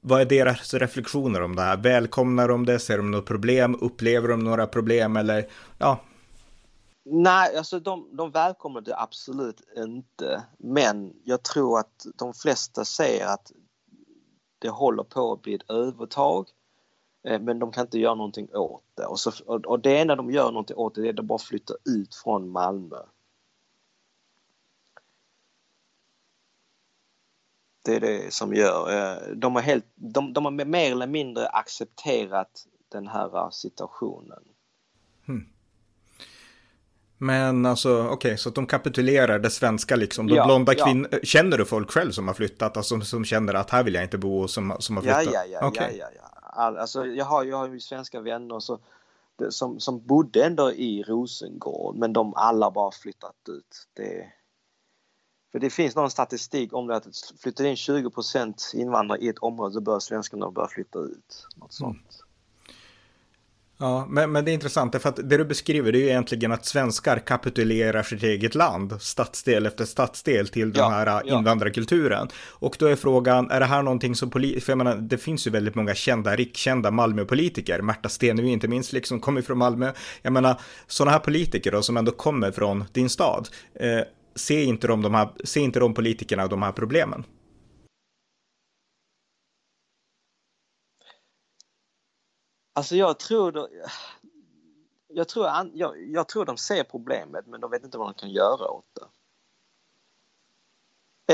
[0.00, 1.76] vad är deras reflektioner om det här?
[1.76, 2.78] Välkomnar de det?
[2.78, 3.76] Ser de något problem?
[3.80, 5.16] Upplever de några problem?
[5.16, 5.46] Eller
[5.78, 6.00] ja,
[7.10, 10.44] Nej, alltså de, de välkomnar det absolut inte.
[10.58, 13.52] Men jag tror att de flesta ser att
[14.58, 16.48] det håller på att bli ett övertag.
[17.22, 19.06] Eh, men de kan inte göra någonting åt det.
[19.06, 21.76] Och, så, och det enda de gör någonting åt det är att de bara flyttar
[21.84, 23.02] ut från Malmö.
[27.82, 28.90] Det är det som gör.
[28.92, 34.44] Eh, de har, helt, de, de har mer eller mindre accepterat den här situationen.
[35.26, 35.57] Hmm.
[37.18, 40.26] Men alltså, okej, okay, så att de kapitulerar det svenska liksom.
[40.26, 41.18] De ja, blonda kvinnor, ja.
[41.22, 44.04] känner du folk själv som har flyttat, alltså som, som känner att här vill jag
[44.04, 45.24] inte bo och som, som har flyttat?
[45.24, 45.96] Ja, ja, ja, okay.
[45.96, 46.38] ja, ja, ja.
[46.42, 48.78] All, alltså, jag har, jag har ju svenska vänner så,
[49.36, 53.88] det, som, som bodde ändå i Rosengård, men de alla bara flyttat ut.
[53.94, 54.32] Det,
[55.52, 57.06] för det finns någon statistik om det att
[57.42, 61.46] flyttar in 20% invandrare i ett område så bör svenskarna börja flytta ut.
[61.56, 61.96] Något sånt.
[61.96, 62.27] Mm.
[63.80, 66.52] Ja, men, men det är intressant, för att det du beskriver det är ju egentligen
[66.52, 71.38] att svenskar kapitulerar sitt eget land, stadsdel efter stadsdel, till den ja, här ja.
[71.38, 72.28] invandrarkulturen.
[72.48, 75.46] Och då är frågan, är det här någonting som politiker, för jag menar, det finns
[75.46, 79.92] ju väldigt många kända, rikskända Malmöpolitiker, Märta Stenevi inte minst, liksom kommer från Malmö.
[80.22, 83.48] Jag menar, sådana här politiker då, som ändå kommer från din stad,
[83.80, 84.00] eh,
[84.34, 87.24] ser inte de, de här, ser inte de politikerna de här problemen?
[92.78, 93.68] Alltså jag tror, då,
[95.08, 98.30] jag, tror jag, jag tror de ser problemet men de vet inte vad de kan
[98.30, 99.06] göra åt det.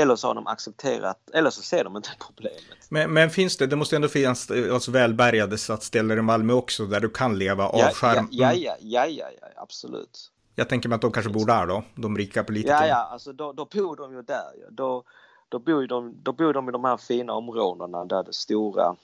[0.01, 2.89] Eller så har de accepterat, eller så ser de inte problemet.
[2.89, 6.99] Men, men finns det, det måste ändå finnas alltså, välbärgade stadsdelar i Malmö också där
[6.99, 8.27] du kan leva avskärm?
[8.31, 10.31] Ja, ja, ja, ja, ja, absolut.
[10.55, 12.81] Jag tänker mig att de kanske bor där då, de rika politikerna.
[12.81, 14.51] Ja, ja, alltså då, då bor de ju där.
[14.61, 14.67] Ja.
[14.69, 15.03] Då,
[15.49, 18.95] då, bor de, då bor de i de här fina områdena där det är stora,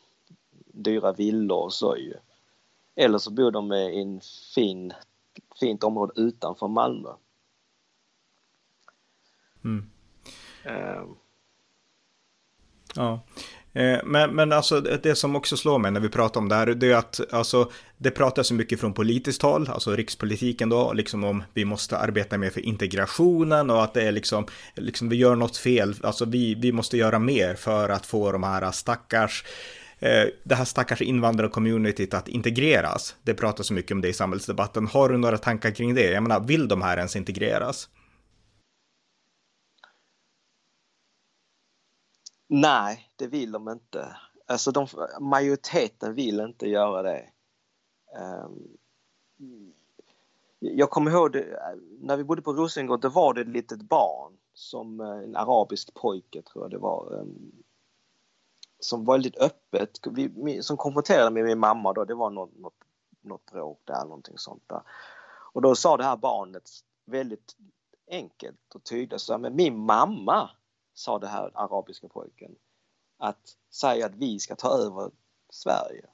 [0.74, 2.14] dyra villor och så ju.
[3.02, 4.22] Eller så bor de i en
[4.56, 4.94] fin,
[5.60, 7.10] fint område utanför Malmö.
[9.64, 9.90] Mm.
[10.66, 11.10] Uh.
[12.96, 13.20] Ja.
[13.74, 16.68] Eh, men, men alltså det som också slår mig när vi pratar om det här,
[16.68, 21.24] det är att alltså, det pratas så mycket från politiskt håll, alltså rikspolitiken då, liksom
[21.24, 25.36] om vi måste arbeta mer för integrationen och att det är liksom, liksom vi gör
[25.36, 29.81] något fel, alltså vi, vi måste göra mer för att få de här stackars Eh,
[30.02, 33.16] Eh, det här stackars invandrarcommunityt att integreras.
[33.24, 34.88] Det pratas så mycket om det i samhällsdebatten.
[34.88, 36.12] Har du några tankar kring det?
[36.12, 37.90] Jag menar, vill de här ens integreras?
[42.48, 44.16] Nej, det vill de inte.
[44.46, 44.88] Alltså de,
[45.20, 47.26] majoriteten vill inte göra det.
[48.46, 48.78] Um,
[50.60, 51.60] jag kommer ihåg det,
[52.02, 55.94] när vi bodde på Rosengård, då var det ett litet barn som eh, en arabisk
[55.94, 57.22] pojke tror jag det var.
[57.22, 57.52] Ehm,
[58.82, 62.84] som var väldigt öppet, vi, som konfronterade med min mamma då, det var något, något,
[63.22, 64.82] något bråk där, någonting sånt där.
[65.54, 66.70] Och då sa det här barnet
[67.06, 67.56] väldigt
[68.08, 70.50] enkelt och tydligt, så men min mamma,
[70.94, 72.56] sa det här arabiska pojken,
[73.18, 75.12] att säga att vi ska ta över
[75.50, 76.06] Sverige.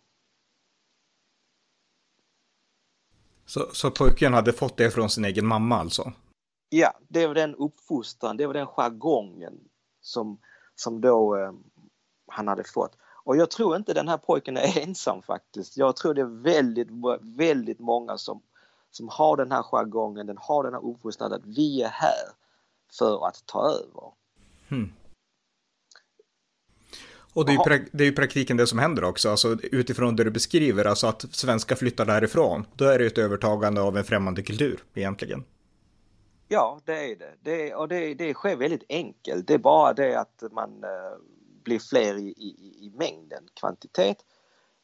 [3.45, 6.13] Så, så pojken hade fått det från sin egen mamma alltså?
[6.69, 9.59] Ja, det var den uppfostran, det var den jargongen
[10.01, 10.39] som,
[10.75, 11.51] som då eh,
[12.27, 12.97] han hade fått.
[13.23, 15.77] Och jag tror inte den här pojken är ensam faktiskt.
[15.77, 16.87] Jag tror det är väldigt,
[17.21, 18.41] väldigt många som,
[18.91, 22.33] som har den här jargongen, den har den här uppfostran att vi är här
[22.99, 24.11] för att ta över.
[24.69, 24.93] Hmm.
[27.33, 30.23] Och det är, ju det är ju praktiken det som händer också, alltså utifrån det
[30.23, 34.43] du beskriver, alltså att svenska flyttar därifrån, då är det ett övertagande av en främmande
[34.43, 35.43] kultur egentligen.
[36.47, 37.33] Ja, det är det.
[37.41, 39.47] det och det, det sker väldigt enkelt.
[39.47, 40.89] Det är bara det att man eh,
[41.67, 42.49] blir fler i, i,
[42.85, 44.17] i mängden, kvantitet.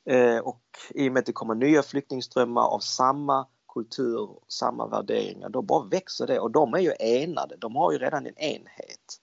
[0.10, 5.50] Eh, och i och med att det kommer nya flyktingströmmar av samma kultur, samma värderingar,
[5.50, 7.56] då bara växer det och de är ju enade.
[7.60, 9.20] De har ju redan en enhet.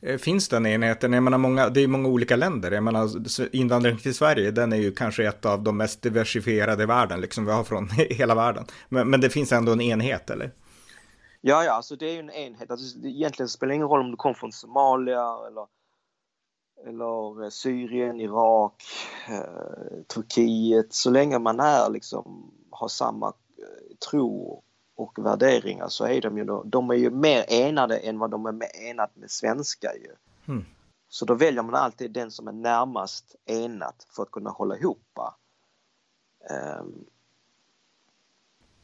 [0.00, 1.12] Eh, finns den enheten?
[1.12, 2.70] Jag menar, många, det är många olika länder.
[2.70, 3.10] Jag menar,
[3.56, 7.46] invandring till Sverige, den är ju kanske ett av de mest diversifierade i världen, liksom
[7.46, 8.64] vi har från hela världen.
[8.88, 10.52] Men, men det finns ändå en enhet, eller?
[11.40, 12.70] Ja, ja, alltså det är ju en enhet.
[12.70, 15.77] Alltså, egentligen spelar det ingen roll om du kommer från Somalia eller,
[16.86, 18.82] eller eh, Syrien, Irak,
[19.28, 20.92] eh, Turkiet.
[20.92, 24.62] Så länge man är liksom, har samma eh, tro
[24.96, 28.46] och värderingar så är de ju, då, de är ju mer enade än vad de
[28.46, 30.14] är enade med svenska ju.
[30.52, 30.64] Mm.
[31.08, 35.18] Så då väljer man alltid den som är närmast enat för att kunna hålla ihop.
[36.50, 37.06] Um,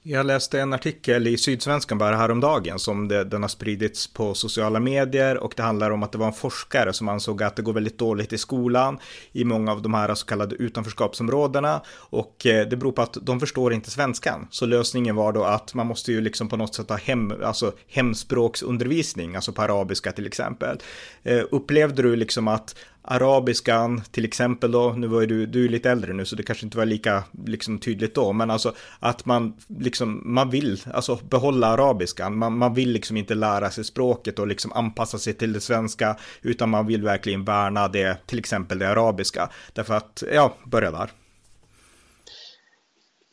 [0.07, 4.81] jag läste en artikel i Sydsvenskan bara häromdagen som det, den har spridits på sociala
[4.81, 7.73] medier och det handlar om att det var en forskare som ansåg att det går
[7.73, 8.99] väldigt dåligt i skolan
[9.33, 13.41] i många av de här så kallade utanförskapsområdena och eh, det beror på att de
[13.41, 14.49] förstår inte svenskan.
[14.51, 17.73] Så lösningen var då att man måste ju liksom på något sätt ha hem, alltså
[17.89, 20.79] hemspråksundervisning, alltså på arabiska till exempel.
[21.23, 25.69] Eh, upplevde du liksom att arabiskan till exempel då, nu var ju du, du är
[25.69, 29.27] lite äldre nu så det kanske inte var lika liksom tydligt då, men alltså att
[29.27, 34.39] man liksom, man vill alltså behålla arabiskan, man, man vill liksom inte lära sig språket
[34.39, 38.79] och liksom anpassa sig till det svenska, utan man vill verkligen värna det, till exempel
[38.79, 41.11] det arabiska, därför att, ja, börja där.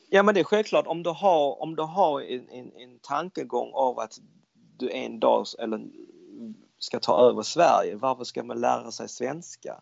[0.09, 3.71] Ja men det är självklart om du har, om du har en, en, en tankegång
[3.73, 4.13] av att
[4.77, 5.79] du en dag eller
[6.83, 9.81] ska ta över Sverige, varför ska man lära sig svenska?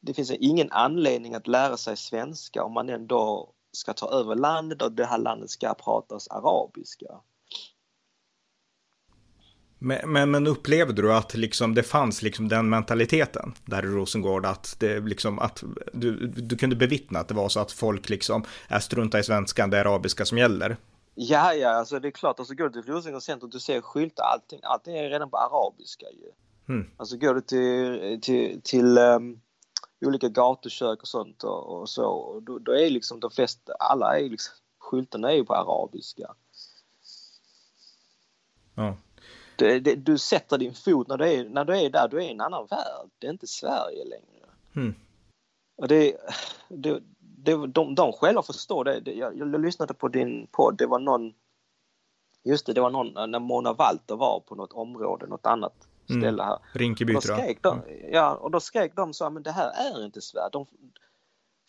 [0.00, 4.82] Det finns ingen anledning att lära sig svenska om man ändå ska ta över landet
[4.82, 7.06] och det här landet ska pratas arabiska.
[9.78, 14.46] Men, men, men, upplevde du att liksom det fanns liksom den mentaliteten där i Rosengård
[14.46, 18.44] att det liksom att du, du kunde bevittna att det var så att folk liksom
[18.68, 20.76] är strunta i svenskan, det är arabiska som gäller?
[21.18, 22.38] Ja, ja, alltså det är klart.
[22.38, 26.06] Alltså går du till Rosengård center du ser skyltar, allting, allting är redan på arabiska
[26.10, 26.32] ju.
[26.68, 26.90] Mm.
[26.96, 29.40] Alltså går du till, till, till um,
[30.00, 34.18] olika gatukök och sånt och, och så, och då, då, är liksom de flesta, alla
[34.18, 36.34] är liksom, skyltarna är ju på arabiska.
[38.74, 38.96] Ja.
[39.56, 42.28] Det, det, du sätter din fot när du, är, när du är där, du är
[42.28, 43.10] i en annan värld.
[43.18, 44.46] Det är inte Sverige längre.
[44.76, 44.94] Mm.
[45.76, 46.16] Och det,
[46.68, 47.02] det,
[47.46, 49.12] det, de, de själva förstår det.
[49.12, 51.32] Jag, jag lyssnade på din podd, det var någon
[52.46, 56.22] Just det, det var någon när Mona Walter var på något område, något annat mm.
[56.22, 56.58] ställe här.
[56.72, 57.58] Rinkeby tror jag.
[57.62, 58.12] De, mm.
[58.12, 60.48] Ja, och då skrek de så men det här är inte Sverige.
[60.52, 60.66] De,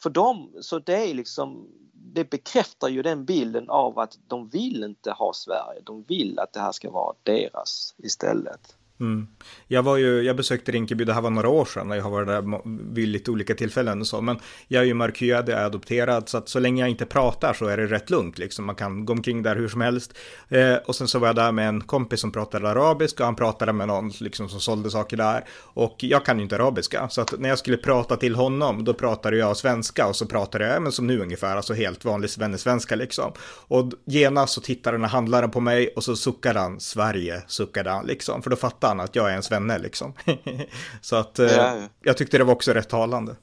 [0.01, 4.83] för dem, så det är liksom, det bekräftar ju den bilden av att de vill
[4.83, 5.81] inte ha Sverige.
[5.83, 8.77] De vill att det här ska vara deras istället.
[8.99, 9.27] Mm.
[9.67, 12.09] Jag, var ju, jag besökte Rinkeby, det här var några år sedan, och jag har
[12.09, 12.61] varit där
[12.93, 16.37] vid lite olika tillfällen och så, men jag är ju markyrad, jag är adopterad, så
[16.37, 18.65] att så länge jag inte pratar så är det rätt lugnt, liksom.
[18.65, 20.13] man kan gå omkring där hur som helst.
[20.49, 23.35] Eh, och sen så var jag där med en kompis som pratade arabiska, och han
[23.35, 27.21] pratade med någon liksom, som sålde saker där, och jag kan ju inte arabiska, så
[27.21, 30.81] att när jag skulle prata till honom, då pratade jag svenska, och så pratade jag,
[30.81, 33.31] men som nu ungefär, alltså helt vanlig svenska liksom.
[33.67, 37.89] Och genast så tittade den här handlaren på mig, och så suckade han, Sverige, suckade
[37.89, 40.13] han liksom, för då fattade att jag är en svenne liksom.
[41.01, 41.87] så att eh, ja.
[42.01, 43.35] jag tyckte det var också rätt talande.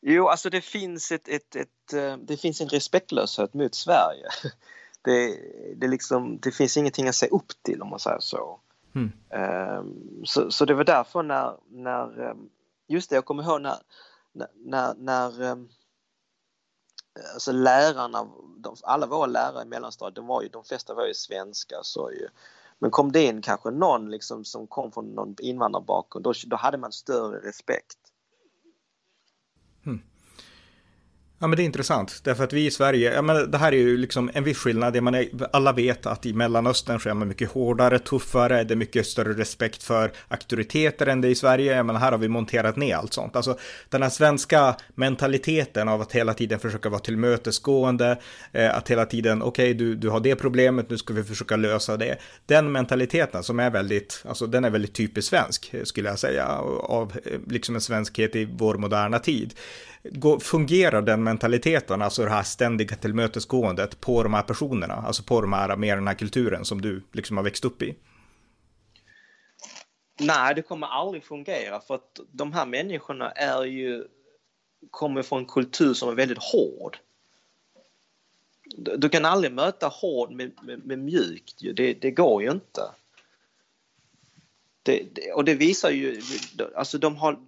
[0.00, 4.28] Jo, alltså det finns ett, ett, ett, eh, det finns en respektlöshet mot Sverige.
[5.02, 5.38] Det,
[5.76, 8.60] det, liksom, det finns ingenting att se upp till om man säger så.
[8.94, 9.12] Mm.
[10.24, 12.48] Så, så det var därför när, när ehm,
[12.88, 13.76] just det, jag kommer ihåg när,
[14.54, 15.68] när, när um,
[17.34, 21.14] alltså lärarna, de, alla våra lärare i mellanstadiet, de, var ju, de flesta var ju
[21.14, 22.28] svenska så ju,
[22.78, 26.78] men kom det in kanske någon liksom som kom från någon invandrarbakgrund, då, då hade
[26.78, 27.98] man större respekt.
[29.84, 30.02] Hmm.
[31.40, 33.76] Ja men det är intressant, därför att vi i Sverige, ja men det här är
[33.76, 34.96] ju liksom en viss skillnad.
[34.96, 38.76] Jag menar, alla vet att i Mellanöstern så är man mycket hårdare, tuffare, det är
[38.76, 41.82] mycket större respekt för auktoriteter än det är i Sverige.
[41.82, 43.36] men här har vi monterat ner allt sånt.
[43.36, 43.58] Alltså
[43.88, 48.18] den här svenska mentaliteten av att hela tiden försöka vara tillmötesgående,
[48.52, 51.56] eh, att hela tiden, okej okay, du, du har det problemet, nu ska vi försöka
[51.56, 52.18] lösa det.
[52.46, 56.46] Den mentaliteten som är väldigt, alltså den är väldigt typiskt svensk, eh, skulle jag säga,
[56.82, 59.54] av eh, liksom en svenskhet i vår moderna tid
[60.40, 65.52] fungerar den mentaliteten, alltså det här ständiga tillmötesgåendet på de här personerna, alltså på de
[65.52, 67.96] här, med den här kulturen som du liksom har växt upp i?
[70.20, 74.04] Nej, det kommer aldrig fungera för att de här människorna är ju
[74.90, 76.98] kommer från en kultur som är väldigt hård.
[78.76, 82.82] Du kan aldrig möta hård med, med, med mjukt, det, det går ju inte.
[84.82, 86.20] Det, det, och det visar ju,
[86.76, 87.38] alltså de har...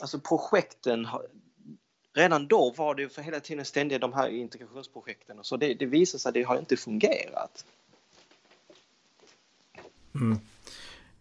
[0.00, 1.08] Alltså projekten,
[2.14, 5.86] redan då var det för hela tiden ständiga de här integrationsprojekten och så det, det
[5.86, 7.64] visar sig att det har inte fungerat.
[10.14, 10.38] Mm.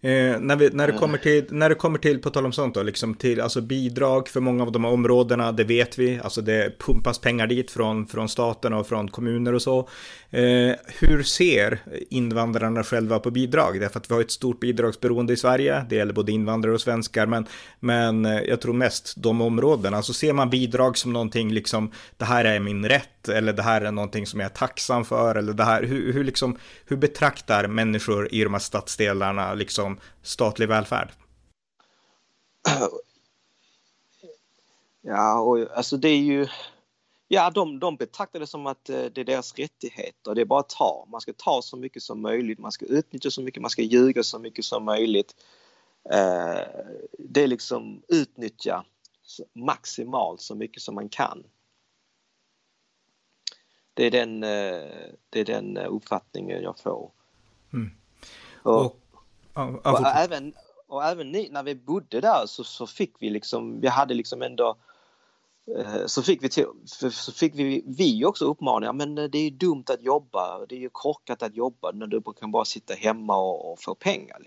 [0.02, 2.76] Eh, när, vi, när, det kommer till, när det kommer till, på tal om sånt
[2.76, 6.42] då, liksom till alltså bidrag för många av de här områdena, det vet vi, alltså
[6.42, 9.90] det pumpas pengar dit från, från staten och från kommuner och så.
[10.32, 13.80] Eh, hur ser invandrarna själva på bidrag?
[13.80, 17.26] Därför att vi har ett stort bidragsberoende i Sverige, det gäller både invandrare och svenskar,
[17.26, 17.46] men,
[17.80, 19.98] men eh, jag tror mest de områdena.
[19.98, 23.82] Alltså ser man bidrag som någonting liksom, det här är min rätt, eller det här
[23.82, 27.68] är någonting som jag är tacksam för, eller det här, hur, hur, liksom, hur betraktar
[27.68, 31.10] människor i de här stadsdelarna liksom statlig välfärd?
[35.02, 36.48] Ja, och alltså det är ju
[37.32, 40.36] Ja, de, de betraktar det som att eh, det är deras rättigheter.
[40.36, 41.08] Det är bara att ta.
[41.12, 44.24] Man ska ta så mycket som möjligt, man ska utnyttja så mycket, man ska ljuga
[44.24, 45.36] så mycket som möjligt.
[46.12, 46.62] Eh,
[47.20, 48.86] det är liksom utnyttja
[49.54, 51.44] maximalt så mycket som man kan.
[53.94, 54.90] Det är den, eh,
[55.30, 57.12] det är den uppfattningen jag får.
[57.74, 57.92] Mm.
[58.64, 58.96] Och, och,
[59.54, 60.54] och, och, även,
[60.88, 64.42] och även ni, när vi bodde där så, så fick vi liksom, vi hade liksom
[64.42, 64.78] ändå
[66.06, 66.66] så fick vi, till,
[67.12, 70.76] så fick vi, vi också uppmaningar, men eh, det är ju dumt att jobba, det
[70.76, 74.42] är ju korkat att jobba när du kan bara sitta hemma och, och få pengar.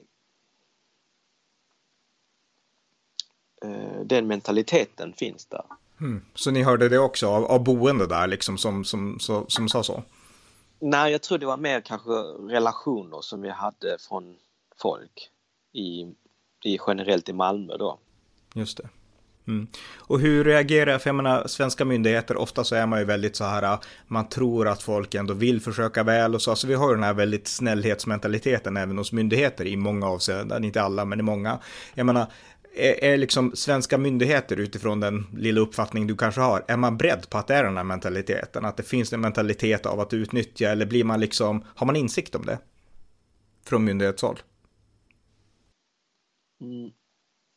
[3.64, 5.64] Eh, den mentaliteten finns där.
[6.00, 6.24] Mm.
[6.34, 9.82] Så ni hörde det också av, av boende där liksom som, som, som, som sa
[9.82, 10.02] så?
[10.78, 12.10] Nej, jag tror det var mer kanske
[12.48, 14.36] relationer som vi hade från
[14.76, 15.30] folk
[15.72, 16.00] i,
[16.64, 17.98] i generellt i Malmö då.
[18.54, 18.88] Just det.
[19.48, 19.66] Mm.
[19.96, 23.44] Och hur reagerar, för jag menar svenska myndigheter, ofta så är man ju väldigt så
[23.44, 26.88] här, äh, man tror att folk ändå vill försöka väl och så, så vi har
[26.88, 31.22] ju den här väldigt snällhetsmentaliteten även hos myndigheter i många avseenden, inte alla men i
[31.22, 31.58] många.
[31.94, 32.26] Jag menar,
[32.74, 37.30] är, är liksom svenska myndigheter utifrån den lilla uppfattning du kanske har, är man beredd
[37.30, 40.70] på att det är den här mentaliteten, att det finns en mentalitet av att utnyttja
[40.70, 42.58] eller blir man liksom, har man insikt om det?
[43.66, 44.38] Från myndighetshåll?
[46.60, 46.90] Mm.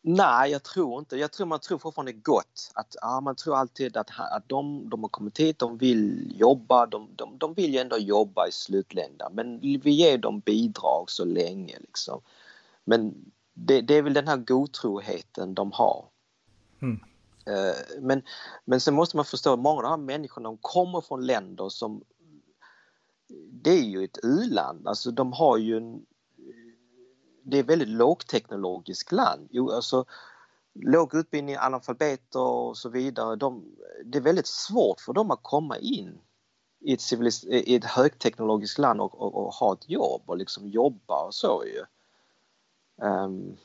[0.07, 1.17] Nej, jag tror inte.
[1.17, 2.71] Jag tror man tror fortfarande gott.
[2.73, 6.85] Att, ja, man tror alltid att, att de, de har kommit hit, de vill jobba,
[6.85, 9.33] de, de, de vill ju ändå jobba i slutändan.
[9.35, 12.21] Men vi ger dem bidrag så länge liksom.
[12.83, 16.05] Men det, det är väl den här godtroheten de har.
[16.81, 16.99] Mm.
[17.45, 18.21] Eh, men,
[18.65, 21.69] men sen måste man förstå att många av de här människorna de kommer från länder
[21.69, 22.03] som
[23.51, 26.05] det är ju ett u-land, alltså de har ju en
[27.45, 29.47] det är ett väldigt lågteknologiskt land.
[29.51, 30.05] Jo, alltså,
[30.73, 33.35] låg utbildning, analfabeter och så vidare.
[33.35, 33.63] De,
[34.05, 36.17] det är väldigt svårt för dem att komma in
[36.81, 40.67] i ett, civilis- i ett högteknologiskt land och, och, och, ha ett jobb och liksom
[40.67, 41.85] jobba och så ju.
[43.05, 43.57] Um,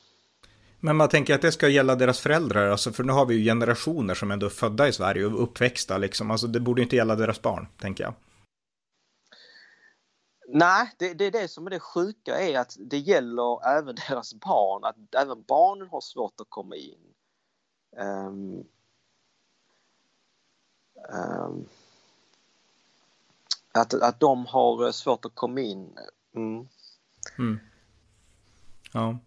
[0.79, 3.43] men man tänker att det ska gälla deras föräldrar, alltså för nu har vi ju
[3.43, 7.15] generationer som ändå är födda i Sverige och uppväxta liksom, alltså det borde inte gälla
[7.15, 8.13] deras barn, tänker jag.
[10.53, 14.33] Nej, det, det är det som är det sjuka är att det gäller även deras
[14.33, 17.13] barn, att även barnen har svårt att komma in.
[17.97, 18.63] Um,
[21.13, 21.67] um,
[23.71, 25.97] att, att de har svårt att komma in.
[26.35, 26.67] Mm.
[27.37, 27.59] Mm.
[28.93, 29.17] Ja.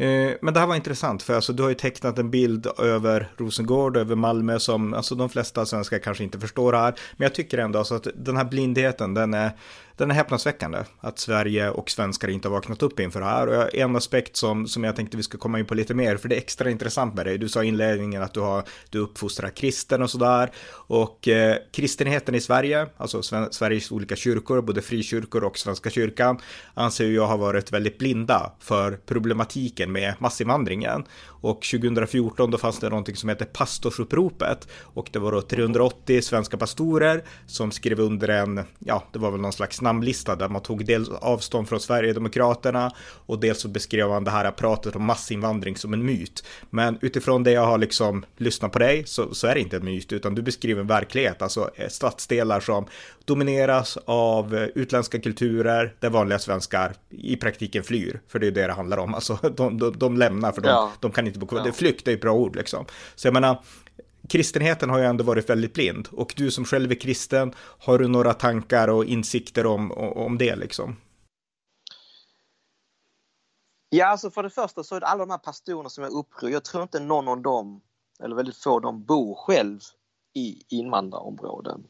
[0.00, 3.28] Eh, men det här var intressant, för alltså, du har ju tecknat en bild över
[3.36, 6.94] Rosengård, över Malmö, som alltså, de flesta svenskar kanske inte förstår här.
[7.16, 9.50] Men jag tycker ändå alltså, att den här blindheten, den är,
[9.96, 10.78] den är häpnadsväckande.
[11.00, 13.46] Att Sverige och svenskar inte har vaknat upp inför det här.
[13.46, 16.28] Och en aspekt som, som jag tänkte vi ska komma in på lite mer, för
[16.28, 17.38] det är extra intressant med dig.
[17.38, 20.50] Du sa i inledningen att du, har, du uppfostrar kristen och sådär.
[20.72, 26.38] Och eh, kristenheten i Sverige, alltså Sveriges olika kyrkor, både frikyrkor och Svenska kyrkan,
[26.74, 31.04] anser jag har varit väldigt blinda för problematiken med massinvandringen.
[31.22, 34.68] Och 2014 då fanns det någonting som hette pastorsuppropet.
[34.82, 39.40] Och det var då 380 svenska pastorer som skrev under en, ja, det var väl
[39.40, 42.92] någon slags namnlista där man tog dels avstånd från Sverigedemokraterna
[43.26, 46.44] och dels så beskrev man det här pratet om massinvandring som en myt.
[46.70, 49.84] Men utifrån det jag har liksom lyssnat på dig så, så är det inte en
[49.84, 52.86] myt utan du beskriver en verklighet, alltså eh, stadsdelar som
[53.24, 58.66] domineras av eh, utländska kulturer där vanliga svenskar i praktiken flyr, för det är det
[58.66, 60.92] det handlar om, alltså de, de, de lämnar för de, ja.
[61.00, 61.62] de kan inte bo kvar.
[61.66, 61.72] Ja.
[61.72, 62.84] Flykt är ett bra ord liksom.
[63.14, 63.62] Så jag menar,
[64.28, 68.08] kristenheten har ju ändå varit väldigt blind och du som själv är kristen, har du
[68.08, 70.96] några tankar och insikter om, om det liksom?
[73.88, 76.50] Ja, alltså för det första så är det alla de här pastorerna som är uppror.
[76.50, 77.80] Jag tror inte någon av dem,
[78.22, 79.80] eller väldigt få av dem, bor själv
[80.32, 81.86] i invandrarområden.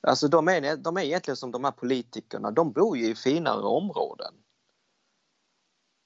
[0.00, 3.62] Alltså de är, de är egentligen som de här politikerna, de bor ju i finare
[3.62, 4.34] områden.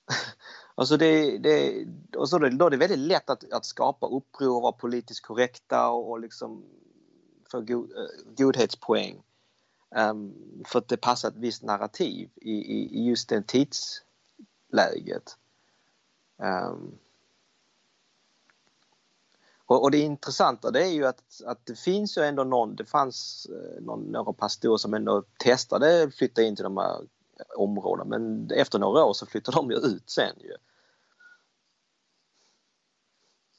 [0.74, 1.86] alltså det, det,
[2.16, 5.88] och så då är det väldigt lätt att, att skapa uppror och vara politiskt korrekta
[5.88, 6.64] och, och liksom
[7.50, 9.22] få go, eh, godhetspoäng.
[9.96, 10.34] Um,
[10.66, 15.36] för att det passar ett visst narrativ i, i, i just det tidsläget.
[16.36, 16.98] Um,
[19.66, 22.84] och, och, det intressanta det är ju att, att det finns ju ändå någon, det
[22.84, 27.00] fanns eh, någon, några pastorer som ändå testade att flytta in till de här
[27.56, 28.08] områden.
[28.08, 30.56] men efter några år så flyttar de ju ut sen ju.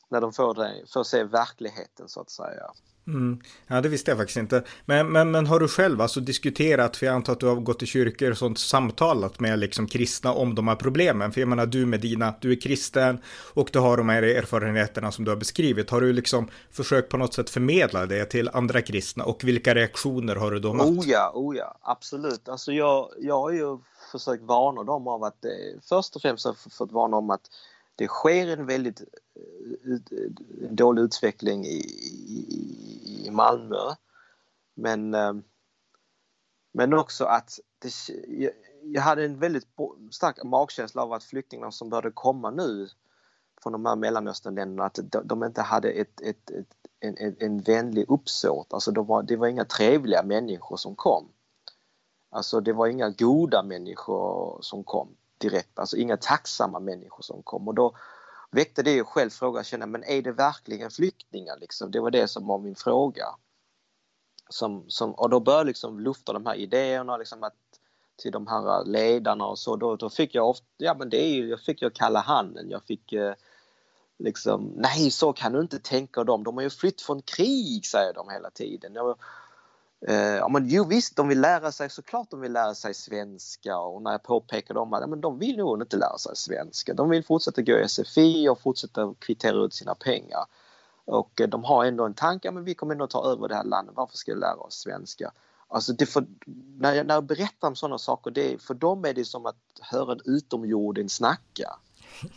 [0.09, 2.71] När de får, det, får se verkligheten så att säga.
[3.07, 3.39] Mm.
[3.67, 4.63] Ja, det visste jag faktiskt inte.
[4.85, 7.83] Men, men, men har du själv alltså diskuterat, för jag antar att du har gått
[7.83, 11.31] i kyrkor och sånt, samtalat med liksom kristna om de här problemen?
[11.31, 13.21] För jag menar, du Medina, du är kristen
[13.53, 15.89] och du har de här erfarenheterna som du har beskrivit.
[15.89, 20.35] Har du liksom försökt på något sätt förmedla det till andra kristna och vilka reaktioner
[20.35, 20.87] har du då mött?
[20.87, 22.49] Oh ja, oh ja, absolut.
[22.49, 23.77] Alltså jag, jag har ju
[24.11, 25.51] försökt varna dem av att, eh,
[25.89, 27.49] först och främst har jag fått varna om att
[27.95, 30.31] det sker en väldigt eh, eh,
[30.71, 31.77] dålig utveckling i,
[32.27, 33.95] i, i Malmö.
[34.73, 35.33] Men, eh,
[36.73, 37.91] men också att det,
[38.83, 39.67] jag hade en väldigt
[40.11, 42.87] stark magkänsla av att flyktingarna som började komma nu
[43.63, 48.05] från de här Mellanösternländerna att de inte hade ett, ett, ett en, en, en vänlig
[48.07, 48.73] uppsåt.
[48.73, 51.29] Alltså de var, det var inga trevliga människor som kom.
[52.29, 57.67] Alltså det var inga goda människor som kom direkt, alltså inga tacksamma människor som kom
[57.67, 57.95] och då
[58.51, 61.91] väckte det ju själv frågan, känna, men är det verkligen flyktingar liksom?
[61.91, 63.25] Det var det som var min fråga.
[64.49, 67.53] Som, som, och då började liksom lufta de här idéerna liksom att,
[68.15, 71.33] till de här ledarna och så, då, då fick jag ofta, ja men det är
[71.33, 73.33] ju, jag fick ju kalla handen, jag fick eh,
[74.17, 78.13] liksom, nej så kan du inte tänka dem, de har ju flytt från krig säger
[78.13, 78.93] de hela tiden.
[78.93, 79.17] Jag,
[80.13, 84.01] ja, men jo visst, de vill lära sig, såklart de vill lära sig svenska och
[84.01, 86.93] när jag påpekar dem att ja, men de vill nog inte lära sig svenska.
[86.93, 90.45] De vill fortsätta gå i SFI och fortsätta kvittera ut sina pengar.
[91.05, 93.55] Och eh, de har ändå en tanke, ja, men vi kommer ändå ta över det
[93.55, 95.31] här landet, varför ska vi lära oss svenska?
[95.67, 96.25] Alltså det för,
[96.79, 99.55] när, jag, när jag berättar om sådana saker, det, för dem är det som att
[99.81, 101.75] höra en utomjording snacka.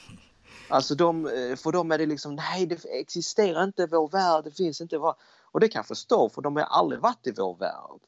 [0.71, 4.51] Alltså de, eh, för dem är det liksom, nej det existerar inte vår värld, det
[4.51, 5.15] finns inte vad.
[5.59, 8.01] Och det kan jag förstå för de har aldrig varit i vår värld.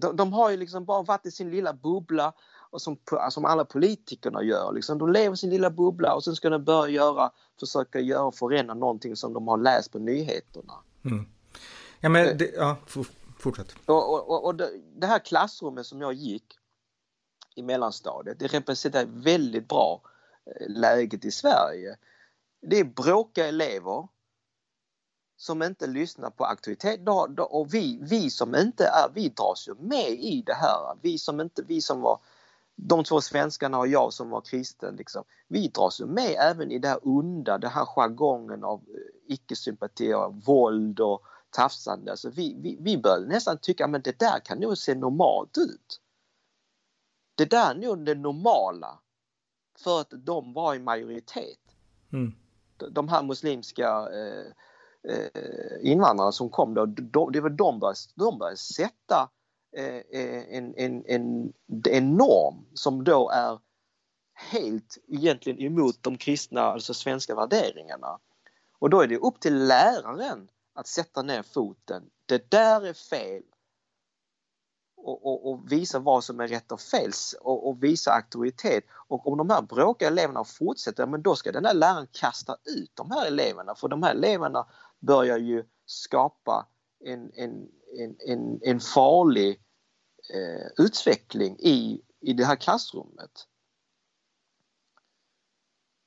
[0.00, 2.32] De, de har ju liksom bara varit i sin lilla bubbla
[2.70, 2.96] och som,
[3.30, 4.72] som alla politikerna gör.
[4.72, 4.98] Liksom.
[4.98, 8.74] De lever i sin lilla bubbla och sen ska de börja göra, försöka göra förändra
[8.74, 10.74] någonting som de har läst på nyheterna.
[11.04, 11.26] Mm.
[12.00, 12.36] Ja, men eh.
[12.36, 12.76] det, ja,
[13.38, 13.74] fortsätt.
[13.86, 16.58] Och, och, och det, det här klassrummet som jag gick
[17.54, 20.00] i mellanstadiet, det representerar väldigt bra
[20.46, 21.96] eh, läget i Sverige.
[22.62, 24.08] Det är bråkiga elever
[25.36, 29.68] som inte lyssnar på aktivitet då, då, och vi, vi som inte är, vi dras
[29.68, 30.96] ju med i det här.
[31.02, 32.20] Vi som inte, vi som var
[32.76, 36.78] de två svenskarna och jag som var kristen, liksom, vi dras ju med även i
[36.78, 40.12] det här onda, den här jargongen av eh, icke-sympati,
[40.46, 42.10] våld och tafsande.
[42.10, 46.00] Alltså vi, vi, vi började nästan tycka att det där kan nog se normalt ut.
[47.34, 48.98] Det där är nog det normala
[49.78, 51.58] för att de var i majoritet.
[52.12, 52.34] Mm.
[52.90, 54.52] De här muslimska eh,
[55.08, 59.30] eh, som kom då, de, det var de började, de började sätta
[59.76, 61.52] eh, eh, en, en, en,
[61.90, 63.58] en norm som då är
[64.36, 68.18] helt egentligen emot de kristna, alltså svenska värderingarna.
[68.78, 72.02] Och då är det upp till läraren att sätta ner foten.
[72.26, 73.42] Det där är fel.
[74.96, 78.84] Och, och, och visa vad som är rätt och fel och, och, visa auktoritet.
[79.08, 82.90] Och om de här bråkiga eleverna fortsätter, men då ska den här läraren kasta ut
[82.94, 84.66] de här eleverna för de här eleverna
[85.00, 86.66] börjar ju skapa
[87.04, 87.68] en, en,
[87.98, 89.60] en, en, en farlig
[90.34, 93.46] eh, utveckling i, i det här klassrummet.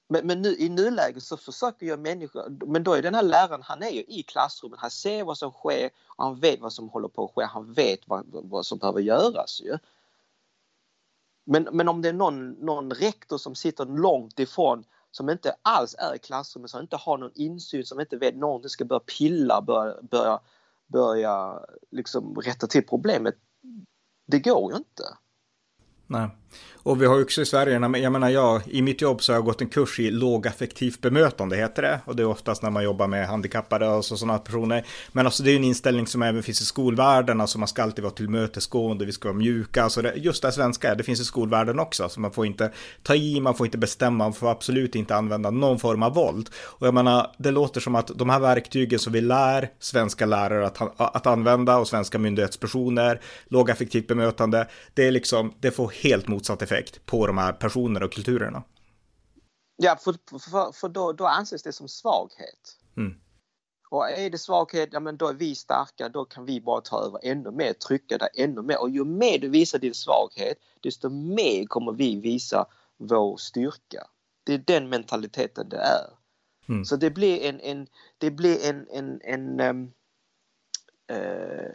[0.10, 3.62] Men, men nu, i nuläget så försöker jag människor, men då är den här läraren,
[3.64, 7.08] han är ju i klassrummet, han ser vad som sker han vet vad som håller
[7.08, 9.78] på att ske, han vet vad, vad som behöver göras ju.
[11.44, 15.96] Men, men om det är någon, någon rektor som sitter långt ifrån som inte alls
[16.00, 19.62] är i klassrummet, som inte har någon insyn, som inte vet någonting, ska börja pilla,
[19.62, 20.40] börja, börja,
[20.88, 21.60] börja
[21.92, 23.36] liksom rätta till problemet.
[24.26, 25.04] Det går ju inte.
[26.08, 26.30] Nej.
[26.84, 29.46] Och vi har också i Sverige, jag menar jag, i mitt jobb så har jag
[29.46, 32.00] gått en kurs i lågaffektivt bemötande heter det.
[32.06, 34.86] Och det är oftast när man jobbar med handikappade och sådana personer.
[35.12, 38.04] Men alltså det är en inställning som även finns i skolvärlden, alltså man ska alltid
[38.04, 39.84] vara tillmötesgående, vi ska vara mjuka.
[39.84, 42.10] Alltså det, just det svenska, det finns i skolvärlden också.
[42.10, 42.72] Så man får inte
[43.04, 46.50] ta i, man får inte bestämma, man får absolut inte använda någon form av våld.
[46.56, 50.68] Och jag menar, det låter som att de här verktygen som vi lär svenska lärare
[50.68, 56.62] att, att använda och svenska myndighetspersoner, lågaffektivt bemötande, det är liksom, det får helt motsatt
[56.62, 58.64] effekt på de här personerna och kulturerna.
[59.76, 62.78] Ja, för, för, för då, då anses det som svaghet.
[62.98, 63.16] Mm.
[63.90, 67.06] Och är det svaghet, ja men då är vi starka, då kan vi bara ta
[67.06, 68.82] över ännu mer, trycka där ännu mer.
[68.82, 72.66] Och ju mer du visar din svaghet, desto mer kommer vi visa
[72.98, 74.08] vår styrka.
[74.44, 76.10] Det är den mentaliteten det är.
[76.70, 76.86] Mm.
[76.86, 77.88] Så det blir en, en,
[78.18, 79.92] det blir en, en, en, um,
[81.12, 81.70] uh,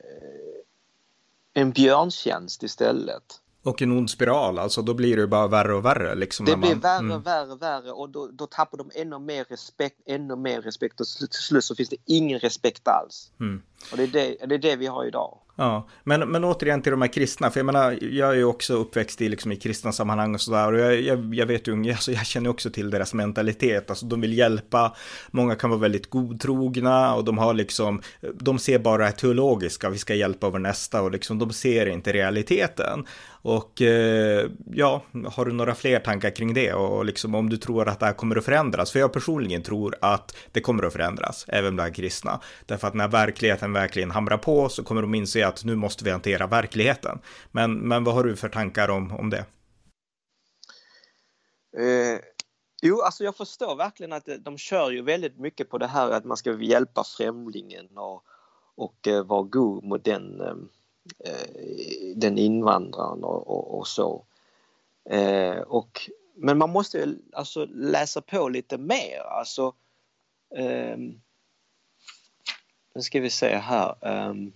[1.55, 3.41] en björntjänst istället.
[3.65, 6.15] Och en ond spiral, alltså då blir det bara värre och värre.
[6.15, 7.23] Liksom, det blir man, värre, mm.
[7.23, 11.29] värre, värre och då, då tappar de ännu mer respekt, ännu mer respekt och till
[11.41, 13.31] slut så finns det ingen respekt alls.
[13.41, 13.63] Mm.
[13.91, 15.39] Och det är det, det är det vi har idag.
[15.57, 18.75] Ja, men, men återigen till de här kristna, för jag menar, jag är ju också
[18.75, 22.13] uppväxt i, liksom, i kristna sammanhang och sådär, och jag, jag, jag vet ju, alltså,
[22.13, 24.97] jag känner också till deras mentalitet, alltså de vill hjälpa,
[25.31, 28.03] många kan vara väldigt godtrogna och de har liksom,
[28.35, 32.13] de ser bara det teologiska, vi ska hjälpa vår nästa och liksom, de ser inte
[32.13, 33.07] realiteten.
[33.45, 37.89] Och eh, ja, har du några fler tankar kring det och liksom om du tror
[37.89, 38.93] att det här kommer att förändras?
[38.93, 42.41] För jag personligen tror att det kommer att förändras, även bland kristna.
[42.67, 46.11] Därför att när verkligheten verkligen hamrar på så kommer de inse att nu måste vi
[46.11, 47.19] hantera verkligheten.
[47.53, 49.45] Men, men vad har du för tankar om, om det?
[51.79, 52.21] Eh,
[52.83, 56.25] jo, alltså jag förstår verkligen att de kör ju väldigt mycket på det här att
[56.25, 58.25] man ska hjälpa främlingen och,
[58.77, 60.55] och eh, vara god mot den, eh,
[61.19, 64.25] Eh, den invandraren och, och, och så.
[65.11, 69.21] Eh, och, men man måste alltså läsa på lite mer.
[69.21, 69.75] Alltså,
[70.57, 70.97] eh,
[72.95, 73.95] nu ska vi se här.
[74.01, 74.53] Um,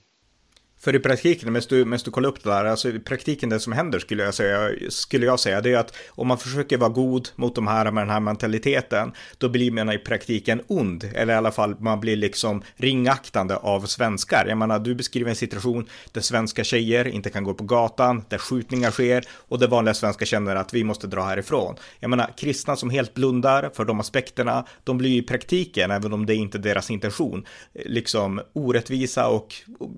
[0.80, 3.60] för i praktiken, medan du, medan du kollar upp det där, alltså i praktiken det
[3.60, 6.90] som händer skulle jag säga, skulle jag säga, det är att om man försöker vara
[6.90, 11.34] god mot de här med den här mentaliteten, då blir man i praktiken ond, eller
[11.34, 14.44] i alla fall man blir liksom ringaktande av svenskar.
[14.48, 18.38] Jag menar, du beskriver en situation där svenska tjejer inte kan gå på gatan, där
[18.38, 21.76] skjutningar sker och där vanliga svenskar känner att vi måste dra härifrån.
[22.00, 26.26] Jag menar, kristna som helt blundar för de aspekterna, de blir i praktiken, även om
[26.26, 27.44] det inte är deras intention,
[27.84, 29.54] liksom orättvisa och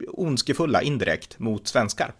[0.08, 2.14] ondskefulla fulla indirekt mot svenskar.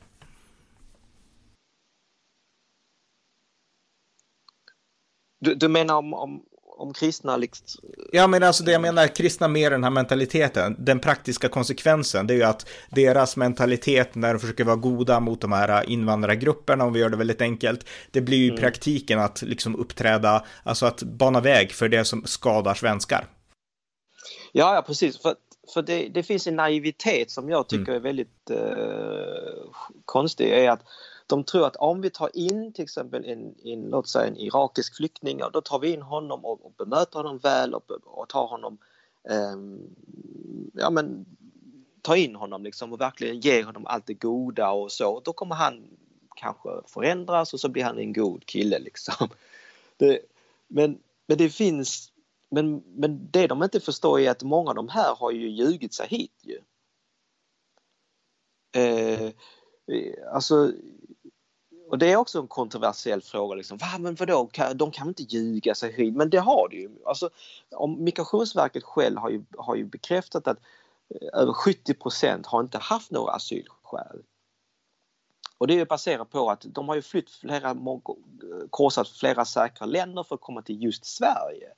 [5.40, 6.42] Du, du menar om, om,
[6.78, 7.80] om kristna liksom...
[8.12, 12.34] Ja, men alltså det jag menar, kristna med den här mentaliteten, den praktiska konsekvensen, det
[12.34, 16.92] är ju att deras mentalitet när de försöker vara goda mot de här invandrargrupperna, om
[16.92, 18.60] vi gör det väldigt enkelt, det blir ju i mm.
[18.60, 23.26] praktiken att liksom uppträda, alltså att bana väg för det som skadar svenskar.
[24.52, 25.22] Ja, ja precis.
[25.22, 25.34] För
[25.72, 27.96] för det, det, finns en naivitet som jag tycker mm.
[27.96, 29.72] är väldigt eh,
[30.04, 30.48] konstig.
[30.48, 30.82] är att
[31.26, 34.96] De tror att om vi tar in till exempel en, en, låt säga en irakisk
[34.96, 38.78] flykting, då tar vi in honom och, och bemöter honom väl och, och tar honom,
[39.28, 39.56] eh,
[40.72, 41.26] ja men
[42.02, 45.20] ta in honom liksom och verkligen ge honom allt det goda och så.
[45.24, 45.82] Då kommer han
[46.36, 49.28] kanske förändras och så blir han en god kille liksom.
[49.96, 50.20] Det,
[50.68, 52.12] men, men det finns
[52.50, 55.94] men, men det de inte förstår är att många av de här har ju ljugit
[55.94, 56.58] sig hit ju.
[58.72, 59.32] Eh, eh
[60.32, 60.72] alltså,
[61.90, 63.54] och det är också en kontroversiell fråga.
[63.54, 63.78] Liksom.
[63.78, 66.16] Va, men vadå, de kan inte ljuga sig hit?
[66.16, 66.90] Men det har de ju.
[67.06, 67.30] Alltså,
[67.70, 70.58] om Migrationsverket själv har ju, har ju bekräftat att
[71.14, 74.22] eh, över 70 procent har inte haft några asylskäl.
[75.58, 77.76] Och det är baserat på att de har ju flytt flera,
[78.70, 81.72] korsat flera säkra länder för att komma till just Sverige.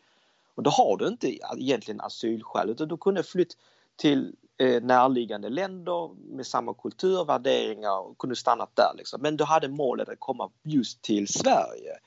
[0.55, 3.57] Och då har du inte egentligen asylskäl utan du kunde flytt
[3.96, 8.92] till eh, närliggande länder med samma kultur, värderingar och kunde stannat där.
[8.96, 9.22] Liksom.
[9.22, 11.98] Men du hade målet att komma just till Sverige.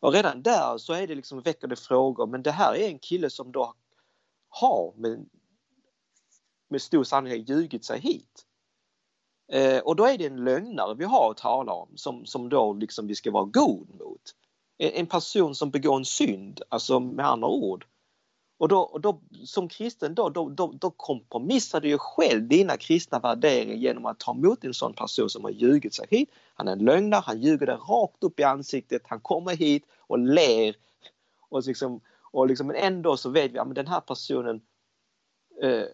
[0.00, 2.98] Och redan där så är det liksom, väcker det frågor men det här är en
[2.98, 3.74] kille som då
[4.48, 5.26] har med,
[6.68, 8.46] med stor sannolikhet ljugit sig hit.
[9.52, 12.72] Eh, och då är det en lögnare vi har att tala om som, som då
[12.72, 14.34] liksom vi ska vara god mot
[14.80, 17.86] en person som begår en synd, alltså med andra ord.
[18.58, 22.76] Och då, och då som kristen då, då, då, då kompromissar du ju själv dina
[22.76, 26.30] kristna värderingar genom att ta emot en sån person som har ljugit sig hit.
[26.54, 30.18] Han är en lögnare, han ljuger dig rakt upp i ansiktet, han kommer hit och
[30.18, 30.74] ler.
[31.48, 32.00] Och liksom,
[32.32, 34.60] och liksom, men ändå så vet vi att ja, den här personen
[35.62, 35.84] eh,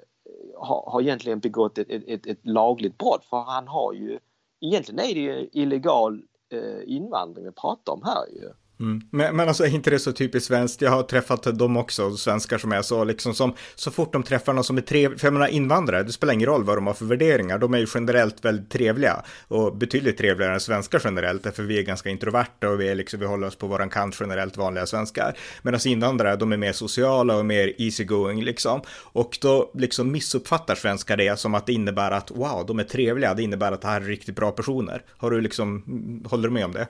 [0.57, 4.19] har, har egentligen begått ett, ett, ett, ett lagligt brott för han har ju
[4.61, 8.53] Egentligen är det ju illegal eh, invandring vi pratar om här ju.
[8.81, 9.01] Mm.
[9.11, 10.83] Men, men alltså är inte det så typiskt svenskt?
[10.83, 14.53] Jag har träffat dem också, svenskar som är så, liksom som så fort de träffar
[14.53, 16.95] någon som är trevlig, för jag menar invandrare, det spelar ingen roll vad de har
[16.95, 21.63] för värderingar, de är ju generellt väldigt trevliga och betydligt trevligare än svenskar generellt, därför
[21.63, 24.57] vi är ganska introverta och vi, är liksom, vi håller oss på våran kant generellt
[24.57, 25.39] vanliga svenskar.
[25.63, 28.81] Medan alltså, invandrare, de är mer sociala och mer easygoing liksom.
[29.03, 33.35] Och då liksom missuppfattar svenskar det som att det innebär att wow, de är trevliga,
[33.35, 35.03] det innebär att det här är riktigt bra personer.
[35.17, 36.87] Har du liksom, mm, håller du med om det?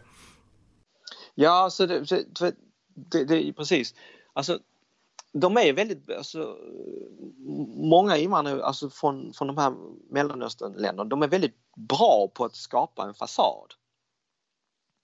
[1.39, 2.55] Ja, alltså det, det,
[2.95, 3.95] det, det precis.
[4.33, 4.59] Alltså,
[5.33, 6.57] de är väldigt, alltså,
[7.77, 9.75] många invandrare alltså från, från de här
[10.11, 13.75] Mellanösternländerna, de är väldigt bra på att skapa en fasad.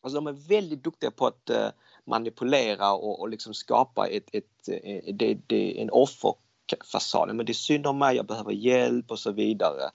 [0.02, 1.68] Alltså de är väldigt duktiga på att uh,
[2.04, 7.34] manipulera och, och liksom skapa ett, ett, eh, ett, ett, en offerfasad.
[7.34, 9.90] Men det är synd om mig, jag behöver hjälp och så vidare.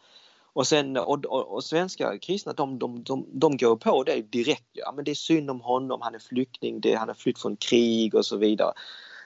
[0.57, 4.69] Och, sen, och, och, och svenska kristna de, de, de, de går på det direkt.
[4.73, 4.91] Ja.
[4.95, 8.15] Men det är synd om honom, han är flykting, det, han har flytt från krig
[8.15, 8.73] och så vidare.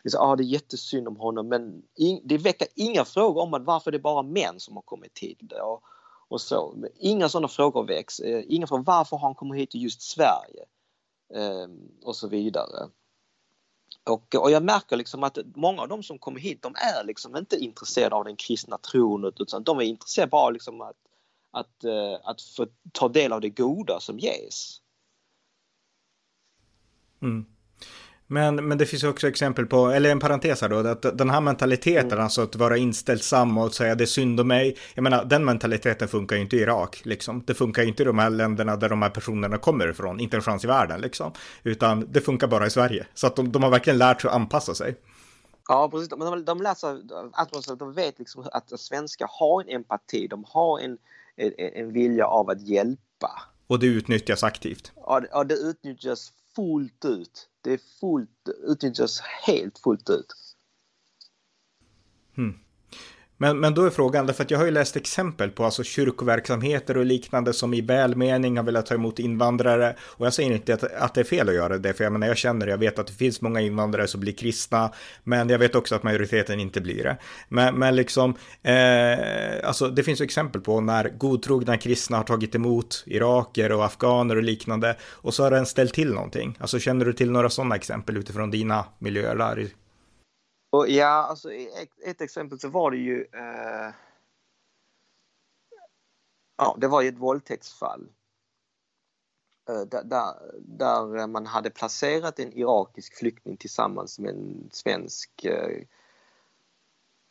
[0.03, 3.41] Det är, så, ah, det är jättesynd om honom men in, det väcker inga frågor
[3.41, 5.39] om att varför det är bara män som har kommit hit.
[5.63, 5.83] Och,
[6.27, 6.75] och så.
[6.95, 8.19] Inga sådana frågor väcks.
[8.19, 10.65] Eh, inga frågor varför har han kommit hit till just Sverige?
[11.33, 11.67] Eh,
[12.03, 12.89] och så vidare.
[14.09, 17.37] Och, och jag märker liksom att många av de som kommer hit de är liksom
[17.37, 20.95] inte intresserade av den kristna tron utan de är intresserade bara liksom att
[21.51, 24.77] att, eh, att få ta del av det goda som ges.
[27.21, 27.45] Mm.
[28.27, 31.41] Men, men det finns också exempel på, eller en parentes här då, att den här
[31.41, 32.23] mentaliteten, mm.
[32.23, 34.77] alltså att vara inställsam och säga det är synd om mig.
[34.93, 37.43] Jag menar, den mentaliteten funkar ju inte i Irak, liksom.
[37.47, 40.37] Det funkar ju inte i de här länderna där de här personerna kommer ifrån, inte
[40.37, 41.31] en chans i världen, liksom.
[41.63, 43.07] Utan det funkar bara i Sverige.
[43.13, 44.95] Så att de, de har verkligen lärt sig att anpassa sig.
[45.67, 46.09] Ja, precis.
[46.09, 46.89] De, de, de lär sig,
[47.33, 50.97] att de vet liksom att svenskar har en empati, de har en,
[51.57, 53.41] en vilja av att hjälpa.
[53.67, 54.91] Och det utnyttjas aktivt?
[54.95, 57.49] Ja, det utnyttjas fullt ut.
[57.61, 60.33] Det är fullt, utnyttjas helt fullt ut.
[62.35, 62.59] Hmm.
[63.41, 66.97] Men, men då är frågan, därför att jag har ju läst exempel på alltså kyrkoverksamheter
[66.97, 69.95] och liknande som i välmening har velat ta emot invandrare.
[70.01, 72.27] Och jag säger inte att, att det är fel att göra det, för jag menar
[72.27, 74.91] jag känner, jag vet att det finns många invandrare som blir kristna,
[75.23, 77.17] men jag vet också att majoriteten inte blir det.
[77.49, 83.03] Men, men liksom, eh, alltså det finns exempel på när godtrogna kristna har tagit emot
[83.05, 86.57] iraker och afghaner och liknande, och så har den ställt till någonting.
[86.59, 89.67] Alltså känner du till några sådana exempel utifrån dina miljöer där?
[90.71, 93.93] Och ja, alltså ett, ett exempel så var det ju eh,
[96.61, 98.09] Ja, det var ju ett våldtäktsfall.
[99.69, 105.83] Eh, där, där, där, man hade placerat en irakisk flykting tillsammans med en svensk eh,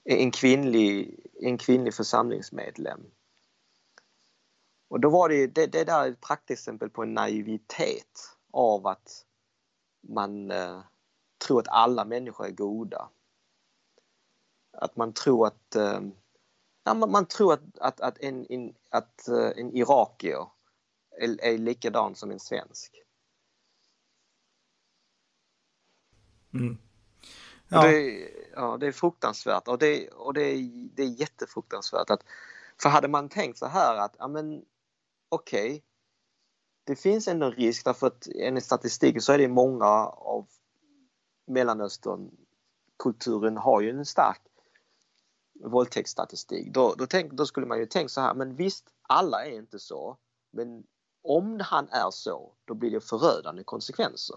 [0.04, 3.00] en kvinnlig, en kvinnlig församlingsmedlem.
[4.88, 9.26] Och då var det, det, det där ett praktexempel på en naivitet av att
[10.00, 10.80] man eh,
[11.46, 13.08] tror att alla människor är goda.
[14.72, 16.00] Att man tror att eh,
[16.84, 20.46] ja, man, man, tror att, att, att en, en, att, uh, en irakier
[21.20, 23.02] är, är likadan som en svensk.
[26.54, 26.78] Mm.
[27.68, 27.82] Ja.
[27.82, 32.10] Det, ja, det är fruktansvärt och, det, och det, är, det är jättefruktansvärt.
[32.10, 32.24] Att,
[32.82, 34.64] för hade man tänkt så här att, ja men
[35.28, 35.82] okej, okay,
[36.84, 40.48] det finns ändå en risk därför att enligt statistiken så är det många av
[41.46, 42.30] Mellanöstern
[42.98, 44.40] kulturen har ju en stark
[45.64, 46.72] våldtäktsstatistik.
[46.72, 49.78] Då, då, tänk, då skulle man ju tänka så här, men visst, alla är inte
[49.78, 50.16] så.
[50.50, 50.84] Men
[51.22, 54.36] om han är så, då blir det förödande konsekvenser.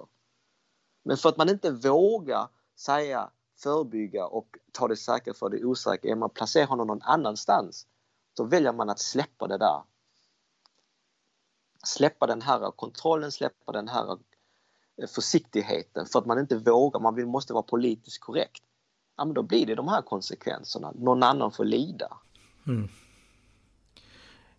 [1.04, 6.12] Men för att man inte vågar säga förebygga och ta det säkra för det osäkra,
[6.12, 7.88] är man placerar honom någon annanstans,
[8.34, 9.84] då väljer man att släppa det där.
[11.86, 14.18] Släppa den här kontrollen, släppa den här
[14.98, 18.64] eh, försiktigheten för att man inte vågar, man måste vara politiskt korrekt
[19.18, 20.91] ja, men då blir det de här konsekvenserna.
[20.95, 22.07] Någon annan får lida.
[22.68, 22.89] Mm.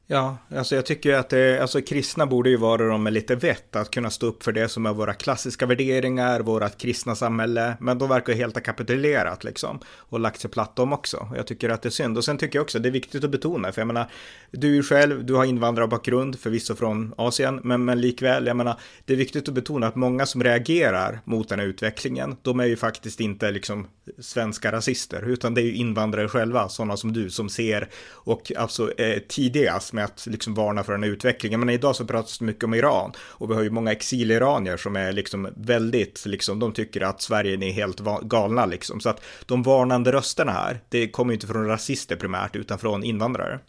[0.06, 3.76] Ja, alltså jag tycker att det, alltså kristna borde ju vara de med lite vett
[3.76, 7.98] att kunna stå upp för det som är våra klassiska värderingar, vårat kristna samhälle, men
[7.98, 11.28] de verkar helt ha kapitulerat liksom och lagt sig platt dem också.
[11.36, 13.30] Jag tycker att det är synd och sen tycker jag också det är viktigt att
[13.30, 14.10] betona, för jag menar,
[14.50, 19.16] du själv, du har invandrarbakgrund, förvisso från Asien, men, men likväl, jag menar, det är
[19.16, 23.20] viktigt att betona att många som reagerar mot den här utvecklingen, de är ju faktiskt
[23.20, 23.86] inte liksom
[24.18, 28.92] svenska rasister, utan det är ju invandrare själva, sådana som du, som ser och alltså
[29.00, 31.60] eh, tidigast med att liksom varna för den här utvecklingen.
[31.60, 34.96] Men idag så pratas det mycket om Iran och vi har ju många exiliranier som
[34.96, 39.00] är liksom väldigt, liksom, de tycker att Sverige är helt galna liksom.
[39.00, 43.04] Så att de varnande rösterna här, det kommer ju inte från rasister primärt utan från
[43.04, 43.60] invandrare.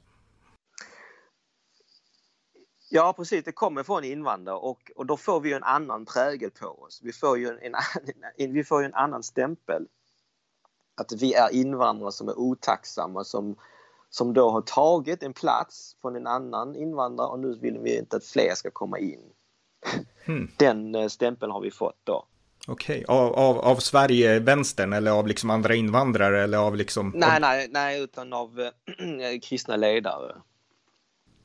[2.89, 3.43] Ja, precis.
[3.43, 7.01] Det kommer från invandrare och, och då får vi en annan prägel på oss.
[7.03, 7.75] Vi får ju en,
[8.37, 9.87] en, vi får ju en annan stämpel.
[10.97, 13.55] Att vi är invandrare som är otacksamma, som,
[14.15, 18.17] som då har tagit en plats från en annan invandrare och nu vill vi inte
[18.17, 19.19] att fler ska komma in.
[20.25, 20.51] Hmm.
[20.57, 22.25] Den eh, stämpeln har vi fått då.
[22.67, 23.15] Okej, okay.
[23.15, 27.11] av, av, av Sverige, vänstern eller av liksom andra invandrare eller av liksom?
[27.15, 30.35] Nej, nej, nej, utan av äh, kristna ledare.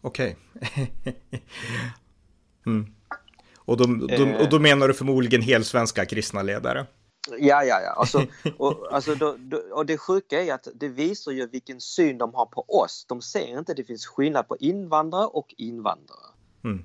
[0.00, 0.36] Okej.
[0.54, 0.86] Okay.
[2.66, 2.94] mm.
[3.56, 6.86] och, då, då, och då menar du förmodligen helsvenska kristna ledare?
[7.28, 7.90] Ja, ja, ja.
[7.90, 8.26] Alltså,
[8.58, 12.34] och, alltså, då, då, och det sjuka är att det visar ju vilken syn de
[12.34, 13.04] har på oss.
[13.08, 16.26] De ser inte att det finns skillnad på invandrare och invandrare.
[16.64, 16.84] Mm.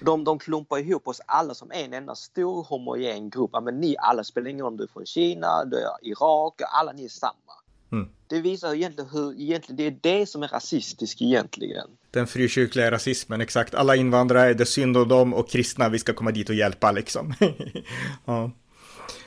[0.00, 3.50] De, de klumpar ihop oss alla som en enda stor homogen grupp.
[3.62, 6.92] men ni alla spelar ingen roll om du är från Kina, du är Irak, alla
[6.92, 7.52] ni är samma.
[7.92, 8.08] Mm.
[8.26, 11.88] Det visar egentligen hur egentligen, det är det som är rasistiskt egentligen.
[12.10, 13.74] Den frikyrkliga rasismen, exakt.
[13.74, 16.92] Alla invandrare, det är synd om dem och kristna, vi ska komma dit och hjälpa
[16.92, 17.34] liksom.
[18.24, 18.50] ja.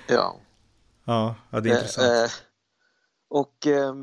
[0.07, 0.35] Ja.
[1.05, 2.07] Ja, ja det är intressant.
[2.07, 2.29] Eh, eh,
[3.27, 3.93] och, eh,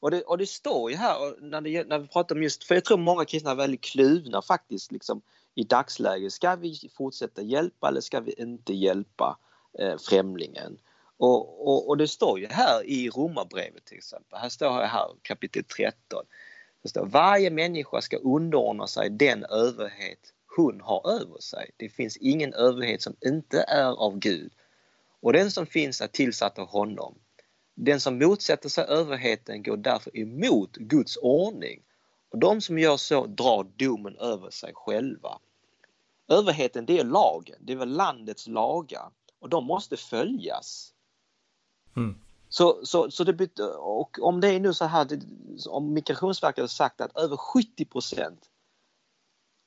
[0.00, 2.74] och, det, och det står ju här när, det, när vi pratar om just, för
[2.74, 5.22] jag tror många kristna är väldigt kluvna faktiskt liksom
[5.54, 6.32] i dagsläget.
[6.32, 9.38] Ska vi fortsätta hjälpa eller ska vi inte hjälpa
[9.78, 10.78] eh, främlingen?
[11.16, 15.08] Och, och, och, det står ju här i Romarbrevet till exempel, här står det här
[15.22, 16.24] kapitel 13.
[16.82, 21.70] Det står varje människa ska underordna sig den överhet hon har över sig.
[21.76, 24.52] Det finns ingen överhet som inte är av Gud
[25.20, 27.14] och den som finns är tillsatt av honom.
[27.74, 31.82] Den som motsätter sig överheten går därför emot Guds ordning
[32.28, 35.38] och de som gör så drar domen över sig själva.
[36.28, 40.94] Överheten det är lagen, det är väl landets lagar och de måste följas.
[41.96, 42.14] Mm.
[42.48, 45.20] Så, så, så det, och om det är nu så här,
[45.68, 48.36] om Migrationsverket har sagt att över 70%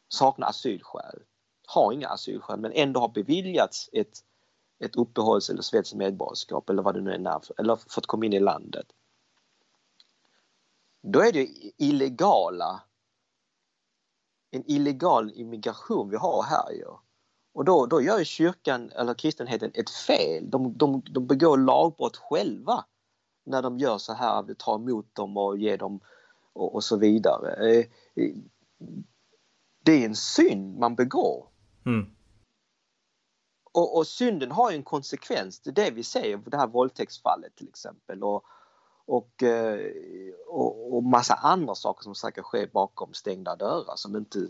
[0.07, 1.19] saknar asylskäl,
[1.67, 4.19] har inga asylskäl men ändå har beviljats ett,
[4.85, 8.39] ett uppehålls eller svenskt medborgarskap eller vad det nu är, eller fått komma in i
[8.39, 8.85] landet.
[11.01, 12.81] Då är det illegala,
[14.51, 16.87] en illegal immigration vi har här ju.
[17.53, 20.49] Och då, då gör ju kyrkan eller kristenheten ett fel.
[20.49, 22.85] De, de, de begår lagbrott själva
[23.45, 25.99] när de gör så här, vi tar emot dem och ger dem
[26.53, 27.71] och, och så vidare.
[27.71, 27.85] Eh,
[29.83, 31.47] det är en synd man begår.
[31.85, 32.05] Mm.
[33.73, 36.67] Och, och, synden har ju en konsekvens, det är det vi ser på det här
[36.67, 38.23] våldtäktsfallet till exempel.
[38.23, 38.43] Och,
[39.05, 39.91] och, eh,
[40.47, 44.47] och, och massa andra saker som säkert sker bakom stängda dörrar som inte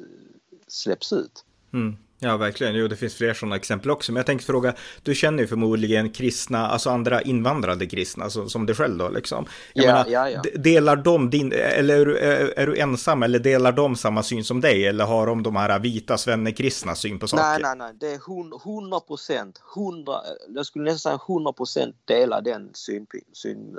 [0.67, 1.45] släpps ut.
[1.73, 1.97] Mm.
[2.23, 2.75] Ja, verkligen.
[2.75, 4.11] Jo, det finns fler sådana exempel också.
[4.11, 8.65] Men jag tänkte fråga, du känner ju förmodligen kristna, alltså andra invandrade kristna, alltså, som
[8.65, 9.45] dig själv då liksom.
[9.73, 10.41] Jag ja, menar, ja, ja.
[10.55, 12.17] Delar de din, eller är du,
[12.57, 14.87] är du, ensam, eller delar de samma syn som dig?
[14.87, 17.43] Eller har de de här vita svennekristna syn på saker?
[17.43, 20.21] Nej, nej, nej, det är 100 procent, 100,
[20.55, 23.23] jag skulle nästan säga 100 procent dela den synvinkeln.
[23.33, 23.77] Syn,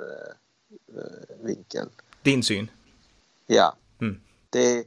[1.75, 1.85] äh,
[2.23, 2.71] Din syn?
[3.47, 3.75] Ja.
[4.01, 4.19] Mm.
[4.55, 4.79] Det är,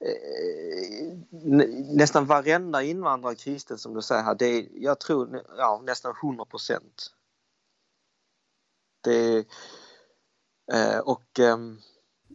[0.00, 1.16] eh,
[1.96, 6.44] nästan varenda invandrare kristen som du säger här, det är, jag tror ja, nästan 100
[6.44, 7.10] procent.
[9.04, 9.38] Det
[10.72, 11.56] eh, och eh,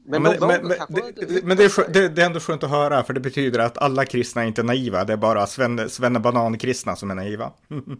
[0.03, 3.13] men, men, men, det, men det, är, det, det, är ändå skönt att höra, för
[3.13, 7.11] det betyder att alla kristna är inte naiva, det är bara svenne, svenne banan-kristna som
[7.11, 7.53] är naiva.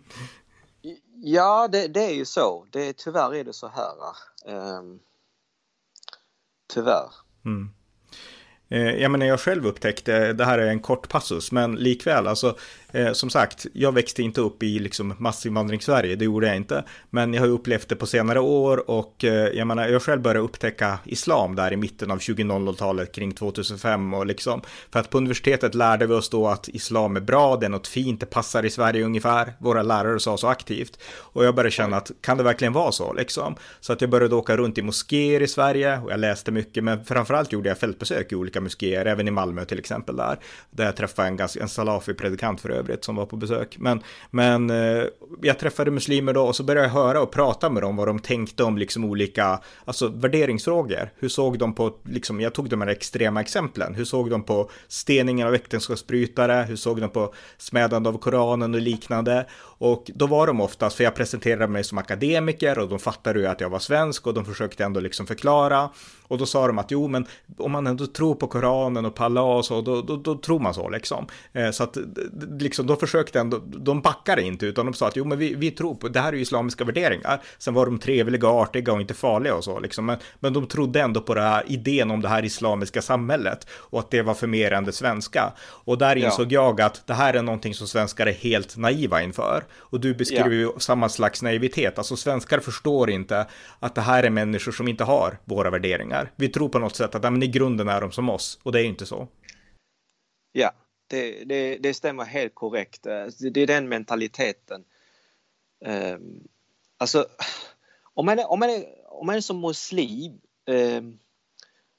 [1.24, 2.66] ja, det, det, är ju så.
[2.72, 3.96] Det, tyvärr är det så här.
[4.80, 5.00] Um,
[6.74, 7.10] tyvärr.
[7.46, 7.70] Mm.
[8.72, 12.58] Eh, jag menar, jag själv upptäckte, det här är en kort passus, men likväl, alltså
[12.92, 16.84] Eh, som sagt, jag växte inte upp i liksom massinvandring-Sverige, det gjorde jag inte.
[17.10, 20.40] Men jag har upplevt det på senare år och eh, jag menar, jag själv började
[20.40, 24.62] upptäcka islam där i mitten av 2000-talet kring 2005 och liksom.
[24.92, 27.88] För att på universitetet lärde vi oss då att islam är bra, det är något
[27.88, 29.54] fint, det passar i Sverige ungefär.
[29.60, 31.00] Våra lärare sa så aktivt.
[31.18, 33.56] Och jag började känna att kan det verkligen vara så liksom?
[33.80, 37.06] Så att jag började åka runt i moskéer i Sverige och jag läste mycket, men
[37.06, 40.40] framförallt gjorde jag fältbesök i olika moskéer, även i Malmö till exempel där.
[40.72, 43.78] Där jag träffade en, en salafi-predikant för övrigt övrigt som var på besök.
[43.80, 45.04] Men, men eh,
[45.42, 48.20] jag träffade muslimer då och så började jag höra och prata med dem vad de
[48.20, 51.10] tänkte om liksom olika, alltså värderingsfrågor.
[51.16, 53.96] Hur såg de på, liksom, jag tog de här extrema exemplen.
[53.96, 56.66] Hur såg de på steningen av äktenskapsbrytare?
[56.68, 59.46] Hur såg de på smädande av Koranen och liknande?
[59.84, 63.48] Och då var de oftast, för jag presenterade mig som akademiker och de fattade ju
[63.48, 65.90] att jag var svensk och de försökte ändå liksom förklara.
[66.24, 67.26] Och då sa de att jo, men
[67.58, 70.60] om man ändå tror på Koranen och på Allah och så, då, då, då tror
[70.60, 71.28] man så liksom.
[71.54, 71.98] Eh, så att
[72.60, 75.72] liksom, de försökte ändå, de backade inte, utan de sa att jo, men vi, vi
[75.72, 77.42] tror på, det här är ju islamiska värderingar.
[77.58, 80.06] Sen var de trevliga, artiga och inte farliga och så liksom.
[80.06, 84.00] Men, men de trodde ändå på det här idén om det här islamiska samhället och
[84.00, 85.54] att det var för mer än det svenska.
[85.62, 86.66] Och där insåg ja.
[86.68, 89.64] jag att det här är någonting som svenskar är helt naiva inför.
[89.74, 93.48] Och du beskriver ju samma slags naivitet, alltså svenskar förstår inte
[93.80, 96.32] att det här är människor som inte har våra värderingar.
[96.36, 98.82] Vi tror på något sätt att men i grunden är de som oss och det
[98.82, 99.28] är inte så.
[100.52, 100.72] Ja,
[101.08, 103.06] det, det, det stämmer helt korrekt.
[103.06, 104.84] Eh, det är den mentaliteten.
[105.86, 106.48] Um,
[106.98, 107.26] alltså,
[108.14, 111.20] om man är, om man är, om man är som muslim um,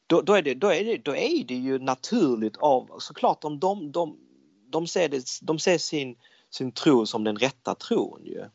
[0.06, 3.60] då, då, är det, då, är det, då är det ju naturligt av, såklart om
[3.60, 4.18] de, de,
[4.66, 6.16] de, ser, det, de ser sin,
[6.54, 8.48] sin tro som den rätta tron ju.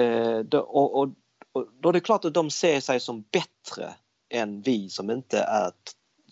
[0.00, 1.08] Eh, då, och, och,
[1.52, 3.94] och, då är det klart att de ser sig som bättre
[4.28, 5.72] än vi som inte är,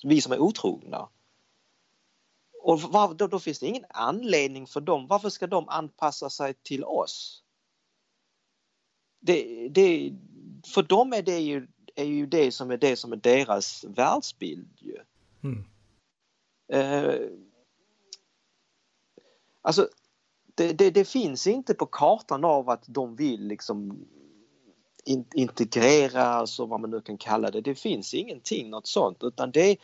[0.02, 1.08] vi som är otrogna.
[2.62, 6.54] Och var, då, då, finns det ingen anledning för dem, varför ska de anpassa sig
[6.54, 7.42] till oss?
[9.20, 10.12] Det, det,
[10.74, 14.78] för dem är det ju är ju det som är det som är deras världsbild
[14.78, 14.96] ju.
[15.42, 15.64] Mm.
[16.72, 17.30] Eh,
[19.62, 19.88] alltså
[20.54, 24.06] det, det, det, finns inte på kartan av att de vill liksom
[25.04, 27.60] in, integrera, alltså vad man nu kan kalla det.
[27.60, 29.76] Det finns ingenting något sånt utan det,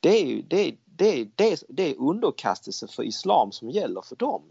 [0.00, 4.42] det, är, det, det, det, det är underkastelse för islam som gäller för dem.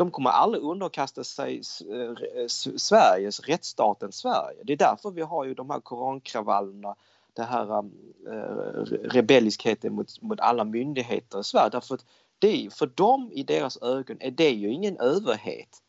[0.00, 4.62] De kommer aldrig underkasta sig eh, Sveriges, rättsstaten Sverige.
[4.64, 6.94] Det är därför vi har ju de här korankravallerna,
[7.32, 11.70] det här eh, äh, rebelliskheten mot, mot alla myndigheter i Sverige.
[11.72, 12.04] Därför att
[12.40, 15.82] det, för dem i deras ögon är det ju ingen överhet.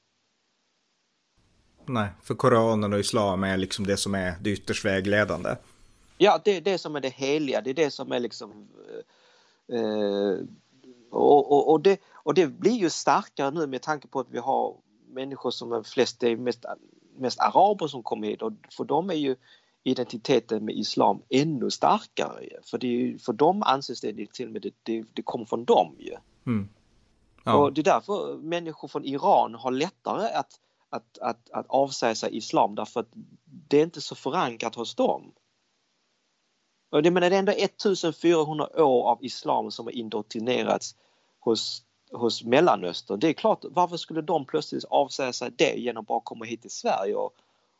[1.86, 5.56] Nej, för Koranen och Islam är liksom det som är det ytterst vägledande.
[6.18, 8.68] Ja, det är det som är det heliga, det är det som är liksom
[9.70, 10.40] eh, eh
[11.12, 14.40] och, och, och, det, och det blir ju starkare nu med tanke på att vi
[14.40, 14.76] har
[15.08, 16.66] människor som är flest, det är mest,
[17.18, 19.36] mest araber som kommer hit och för dem är ju
[19.84, 22.48] identiteten med islam ännu starkare.
[22.64, 25.96] För, det, för dem anses det till och med det, det, det kommer från dem
[26.00, 26.16] ju.
[26.46, 26.70] Mm.
[27.44, 27.56] Ja.
[27.56, 32.38] Och det är därför människor från Iran har lättare att, att, att, att avsäga sig
[32.38, 33.10] islam därför att
[33.44, 35.32] det är inte så förankrat hos dem.
[36.92, 40.96] Och det, menar, det är ändå 1400 år av islam som har indoktrinerats
[41.40, 43.20] hos, hos Mellanöstern.
[43.20, 46.62] Det är klart, varför skulle de plötsligt avsäga sig det genom att bara komma hit
[46.62, 47.32] till Sverige och,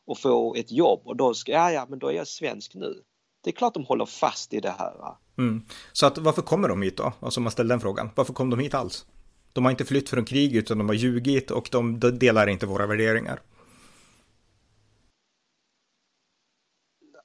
[0.04, 3.02] och få ett jobb och då ska, ja, ja men då är jag svensk nu.
[3.42, 5.16] Det är klart de håller fast i det här.
[5.38, 5.66] Mm.
[5.92, 7.12] Så att, varför kommer de hit då?
[7.20, 8.10] Alltså man ställer den frågan.
[8.14, 9.06] Varför kom de hit alls?
[9.52, 12.86] De har inte flytt från krig utan de har ljugit och de delar inte våra
[12.86, 13.40] värderingar.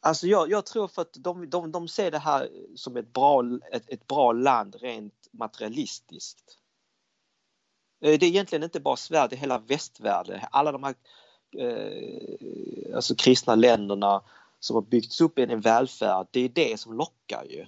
[0.02, 3.44] Alltså jag, jag, tror för att de, de, de ser det här som ett bra,
[3.72, 6.58] ett, ett bra land rent materialistiskt.
[8.02, 10.40] Eh, det är egentligen inte bara Sverige, det är hela västvärlden.
[10.52, 10.96] Alla de här
[11.58, 14.24] eh, alltså kristna länderna
[14.68, 17.66] som har byggts upp i en välfärd, det är det som lockar ju.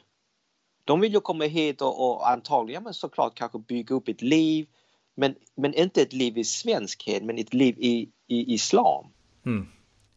[0.86, 4.68] De vill ju komma hit och, och antagligen men såklart kanske bygga upp ett liv
[5.16, 9.06] men, men inte ett liv i svenskhet men ett liv i, i islam.
[9.46, 9.68] Mm.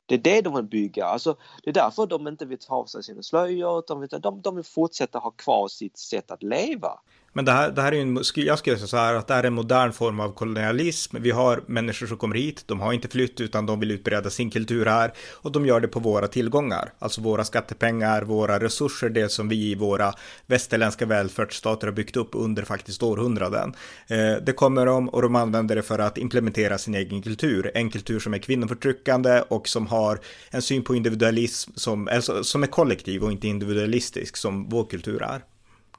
[0.06, 1.04] Det är det de vill bygga.
[1.04, 3.84] Alltså, det är därför de inte vill ta av sig sina slöjor.
[3.88, 7.00] De vill, de, de vill fortsätta ha kvar sitt sätt att leva.
[7.32, 9.42] Men det här, det här är en, jag skulle säga så här att det här
[9.42, 11.16] är en modern form av kolonialism.
[11.20, 14.50] Vi har människor som kommer hit, de har inte flytt utan de vill utbreda sin
[14.50, 19.28] kultur här och de gör det på våra tillgångar, alltså våra skattepengar, våra resurser, det
[19.28, 20.14] som vi i våra
[20.46, 23.74] västerländska välfärdsstater har byggt upp under faktiskt århundraden.
[24.06, 27.90] Eh, det kommer de och de använder det för att implementera sin egen kultur, en
[27.90, 30.20] kultur som är kvinnoförtryckande och som har
[30.50, 35.22] en syn på individualism som, alltså, som är kollektiv och inte individualistisk som vår kultur
[35.22, 35.42] är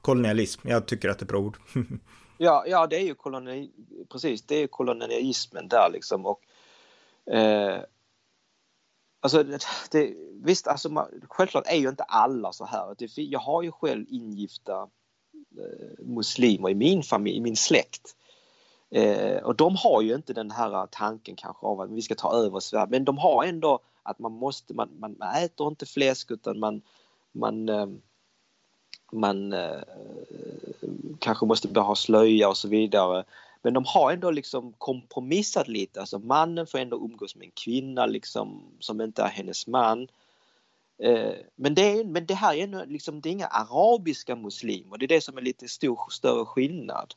[0.04, 0.68] kolonialism.
[0.68, 1.58] Jag tycker att det är bra ord.
[2.38, 3.70] ja, ja, det är ju koloni,
[4.12, 6.40] precis, det är kolonialismen där liksom och
[7.34, 7.80] eh,
[9.20, 9.44] Alltså,
[9.90, 12.94] det, visst, alltså, man, självklart är ju inte alla så här.
[12.98, 14.88] Det, jag har ju själv ingifta
[15.58, 18.16] eh, muslimer i min familj, i min släkt.
[18.90, 22.32] Eh, och de har ju inte den här tanken kanske av att vi ska ta
[22.32, 26.30] över Sverige, men de har ändå att man måste, man, man, man äter inte fläsk
[26.30, 26.82] utan man,
[27.32, 27.86] man eh,
[29.14, 29.82] man eh,
[31.18, 33.24] kanske måste börja ha slöja och så vidare.
[33.62, 36.00] Men de har ändå liksom kompromissat lite.
[36.00, 40.08] Alltså mannen får ändå umgås med en kvinna liksom, som inte är hennes man.
[40.98, 44.98] Eh, men, det är, men det här är ändå liksom, det är inga arabiska muslimer.
[44.98, 47.14] Det är det som är lite stor, större skillnad.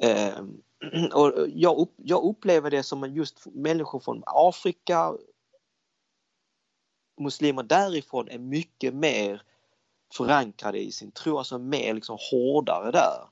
[0.00, 0.44] Eh,
[1.12, 5.14] och jag, upp, jag upplever det som just människor från Afrika
[7.20, 9.42] muslimer därifrån är mycket mer
[10.16, 13.28] förankrade i sin tro, alltså mer liksom hårdare där.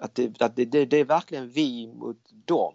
[0.00, 2.74] Att det, att det, det, det är verkligen vi mot dem.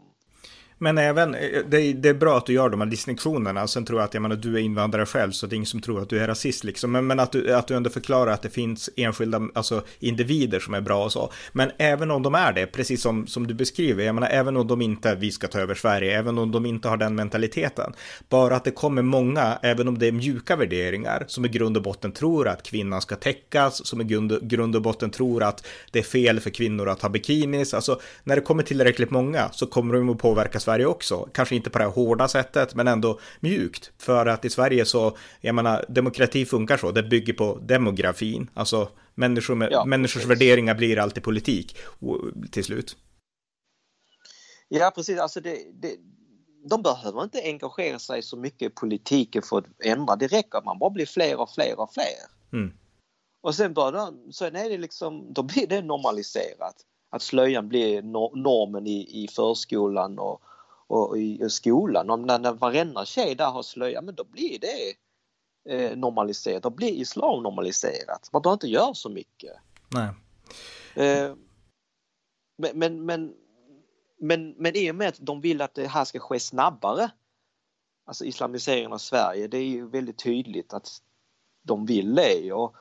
[0.82, 3.68] Men även, eh, det är, det är, bra att du gör de här distinktionerna.
[3.68, 5.82] Sen tror jag att jag menar, du är invandrare själv, så det är ingen som
[5.82, 6.92] tror att du är rasist liksom.
[6.92, 10.74] Men, men att, du, att du ändå förklarar att det finns enskilda, alltså individer som
[10.74, 11.32] är bra och så.
[11.52, 14.68] Men även om de är det, precis som, som du beskriver, jag menar, även om
[14.68, 17.94] de inte, vi ska ta över Sverige, även om de inte har den mentaliteten.
[18.30, 21.84] Bara att det kommer många, även om det är mjuka värderingar, som i grund och
[21.84, 26.00] botten tror att kvinnan ska täckas, som i grund, grund och botten tror att det
[26.00, 27.74] är fel för kvinnor att ha bikinis.
[27.74, 31.30] Alltså, när det kommer tillräckligt många så kommer de att påverkas Sverige också.
[31.34, 33.92] Kanske inte på det här hårda sättet, men ändå mjukt.
[33.98, 38.50] För att i Sverige så, jag menar, demokrati funkar så, det bygger på demografin.
[38.54, 40.30] Alltså människor med, ja, människors precis.
[40.30, 41.78] värderingar blir alltid politik
[42.52, 42.98] till slut.
[44.68, 45.20] Ja, precis.
[45.20, 45.96] Alltså det, det,
[46.70, 50.16] de behöver inte engagera sig så mycket i politiken för att ändra.
[50.16, 52.60] Det räcker att man bara blir fler och fler och fler.
[52.60, 52.74] Mm.
[53.42, 56.76] Och sen, bara, sen är det liksom, då blir det normaliserat.
[57.12, 58.02] Att slöjan blir
[58.36, 60.42] normen i, i förskolan och,
[60.90, 62.10] och i skolan.
[62.10, 64.96] Om när, när varenda tjej där har slöja, men då blir det
[65.74, 66.64] eh, normaliserat.
[66.64, 68.30] Då blir islam normaliserat.
[68.34, 69.54] Man behöver inte göra så mycket.
[69.88, 70.10] Nej.
[70.96, 71.36] Eh,
[72.58, 73.34] men, men, men,
[74.20, 77.12] men, men i och med att de vill att det här ska ske snabbare,
[78.06, 81.02] alltså islamiseringen av Sverige, det är ju väldigt tydligt att
[81.62, 82.54] de vill det.
[82.54, 82.76] Och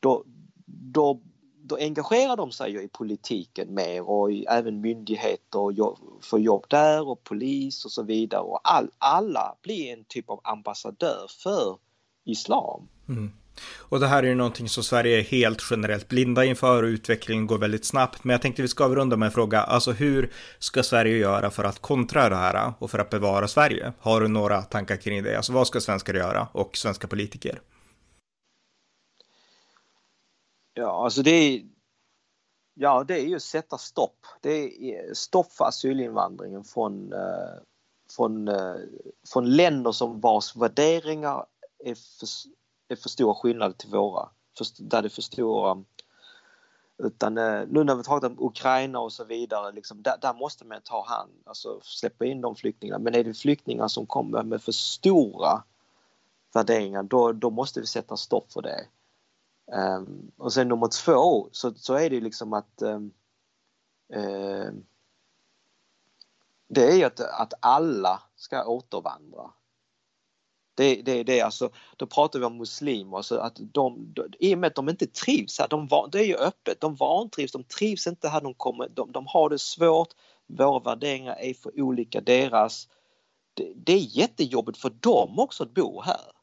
[0.00, 0.24] då,
[0.66, 1.22] då
[1.68, 6.40] då engagerar de sig ju i politiken mer och i, även myndigheter och jobb, får
[6.40, 11.26] jobb där och polis och så vidare och all, alla blir en typ av ambassadör
[11.42, 11.78] för
[12.24, 12.88] islam.
[13.08, 13.32] Mm.
[13.78, 17.46] Och det här är ju någonting som Sverige är helt generellt blinda inför och utvecklingen
[17.46, 18.24] går väldigt snabbt.
[18.24, 21.64] Men jag tänkte vi ska avrunda med en fråga, alltså hur ska Sverige göra för
[21.64, 23.92] att kontra det här och för att bevara Sverige?
[24.00, 25.36] Har du några tankar kring det?
[25.36, 27.60] Alltså vad ska svenskar göra och svenska politiker?
[30.78, 31.62] Ja, alltså det är,
[32.74, 34.26] ja, det är ju att sätta stopp.
[34.40, 37.60] Det är stopp för asylinvandringen från, eh,
[38.16, 38.74] från, eh,
[39.32, 41.46] från länder som vars värderingar
[41.84, 42.28] är för,
[42.88, 44.28] är för stora skillnader till våra.
[44.58, 45.84] För, där det är för stora
[46.98, 50.64] utan eh, nu när vi pratar om Ukraina och så vidare, liksom, där, där, måste
[50.64, 52.98] man ta hand, alltså släppa in de flyktingarna.
[52.98, 55.62] Men är det flyktingar som kommer med för stora
[56.54, 58.86] värderingar, då, då måste vi sätta stopp för det.
[59.72, 63.12] Um, och sen nummer två så, så är det ju liksom att um,
[64.16, 64.70] uh,
[66.68, 69.50] det är ju att, att alla ska återvandra.
[70.74, 74.58] Det, det, det alltså, då pratar vi om muslimer, så att de, de, i och
[74.58, 78.06] med att de inte trivs här, de, det är ju öppet, de vantrivs, de trivs
[78.06, 80.08] inte här, de, kommer, de, de har det svårt,
[80.46, 82.88] våra värderingar är för olika deras.
[83.54, 86.37] Det, det är jättejobbigt för dem också att bo här.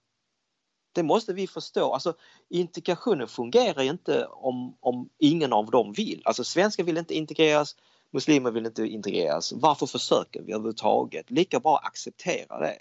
[0.96, 1.94] Det måste vi förstå.
[1.94, 2.14] Alltså,
[2.50, 6.22] integrationen fungerar inte om, om ingen av dem vill.
[6.26, 7.76] Alltså svenskar vill inte integreras,
[8.12, 9.54] muslimer vill inte integreras.
[9.56, 11.32] Varför försöker vi överhuvudtaget?
[11.32, 12.78] Lika bra acceptera det.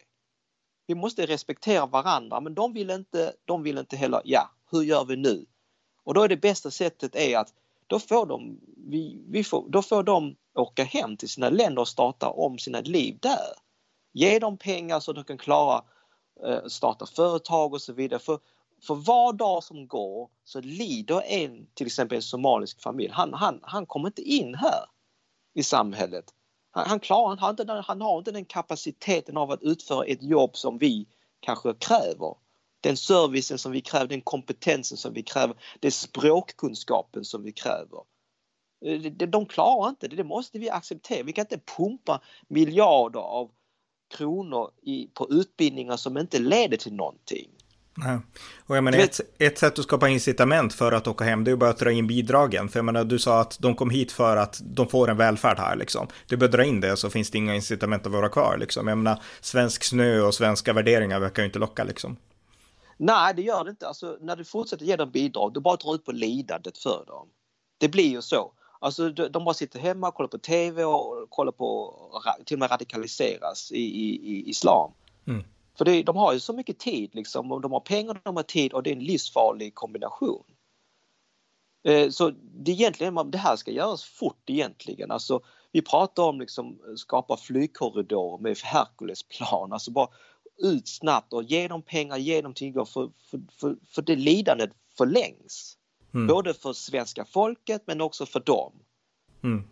[0.87, 5.05] Vi måste respektera varandra men de vill inte, de vill inte heller, ja, hur gör
[5.05, 5.47] vi nu?
[6.05, 7.55] Och då är det bästa sättet är att
[7.87, 11.89] då får de, vi, vi får, då får de åka hem till sina länder och
[11.89, 13.55] starta om sina liv där.
[14.13, 15.83] Ge dem pengar så de kan klara
[16.43, 18.21] Eh, starta företag och så vidare.
[18.21, 18.39] För,
[18.83, 23.11] för var dag som går så lider en, till exempel en somalisk familj.
[23.13, 24.85] Han, han, han kommer inte in här
[25.55, 26.25] i samhället.
[26.71, 30.05] Han, han klarar han har, inte den, han har inte den kapaciteten av att utföra
[30.05, 31.07] ett jobb som vi
[31.41, 32.35] kanske kräver.
[32.81, 38.01] Den servicen som vi kräver, den kompetensen som vi kräver, den språkkunskapen som vi kräver.
[38.85, 41.23] Eh, de klarar inte det, det måste vi acceptera.
[41.23, 43.51] Vi kan inte pumpa miljarder av
[44.17, 47.49] kronor i, på utbildningar som inte leder till någonting.
[47.97, 48.19] Nej.
[48.67, 51.57] Och jag menar, ett, ett sätt att skapa incitament för att åka hem, det är
[51.57, 52.69] bara att dra in bidragen.
[52.69, 55.59] För jag menar, du sa att de kom hit för att de får en välfärd
[55.59, 56.09] här liksom.
[56.27, 58.89] Du bör dra in det så finns det inga incitament att vara kvar liksom.
[58.89, 62.17] Jag menar, svensk snö och svenska värderingar verkar ju inte locka liksom.
[62.97, 63.89] Nej, det gör det inte.
[63.89, 67.29] Alltså, när du fortsätter ge dem bidrag, du bara drar ut på lidandet för dem.
[67.79, 68.53] Det blir ju så.
[68.85, 71.95] Alltså de bara sitter hemma, kollar på TV och kollar på,
[72.45, 74.93] till och med radikaliseras i, i, i islam.
[75.27, 75.45] Mm.
[75.79, 78.43] För det, de har ju så mycket tid liksom, och de har pengar, de har
[78.43, 80.45] tid och det är en livsfarlig kombination.
[81.85, 85.11] Eh, så det egentligen, det här ska göras fort egentligen.
[85.11, 85.41] Alltså,
[85.73, 90.09] vi pratar om liksom skapa flygkorridorer med Herculesplan, alltså bara
[90.63, 94.71] ut snabbt och ge dem pengar, ge dem tillgång för, för, för, för det lidandet
[94.97, 95.79] förlängs.
[96.15, 96.27] Mm.
[96.27, 98.73] Både för svenska folket men också för dem.
[99.45, 99.65] Mm.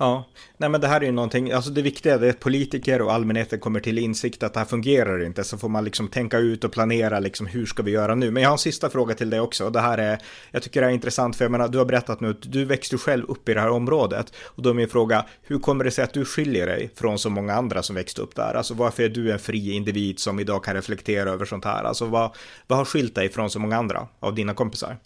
[0.00, 0.24] Ja,
[0.56, 3.60] nej men det här är ju någonting, alltså det viktiga är att politiker och allmänheten
[3.60, 6.72] kommer till insikt att det här fungerar inte, så får man liksom tänka ut och
[6.72, 8.30] planera liksom hur ska vi göra nu.
[8.30, 10.18] Men jag har en sista fråga till dig också, det här är,
[10.50, 12.98] jag tycker det är intressant för jag menar, du har berättat nu att du växte
[12.98, 16.04] själv upp i det här området och då är min fråga, hur kommer det sig
[16.04, 18.54] att du skiljer dig från så många andra som växte upp där?
[18.54, 21.84] Alltså varför är du en fri individ som idag kan reflektera över sånt här?
[21.84, 22.36] Alltså vad,
[22.66, 24.96] vad har skilt dig från så många andra av dina kompisar?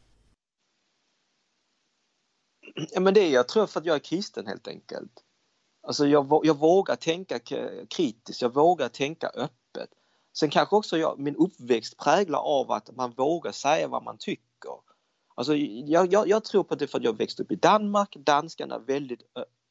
[2.75, 5.25] Ja, men det är, jag tror för att jag är kristen helt enkelt.
[5.83, 7.39] Alltså jag, jag vågar tänka
[7.89, 9.91] kritiskt, jag vågar tänka öppet.
[10.33, 14.73] Sen kanske också jag, min uppväxt präglar av att man vågar säga vad man tycker.
[15.35, 18.17] Alltså jag, jag, jag tror på det för att jag växte upp i Danmark.
[18.17, 19.23] Danskarna är väldigt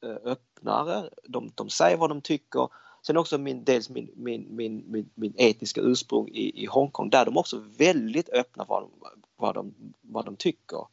[0.03, 1.09] öppnare.
[1.23, 2.69] De, de säger vad de tycker.
[3.05, 7.25] Sen också min, dels min, min, min, min, min etniska ursprung i, i Hongkong där
[7.25, 8.91] de också väldigt öppna vad de,
[9.35, 10.87] vad, de, vad de tycker.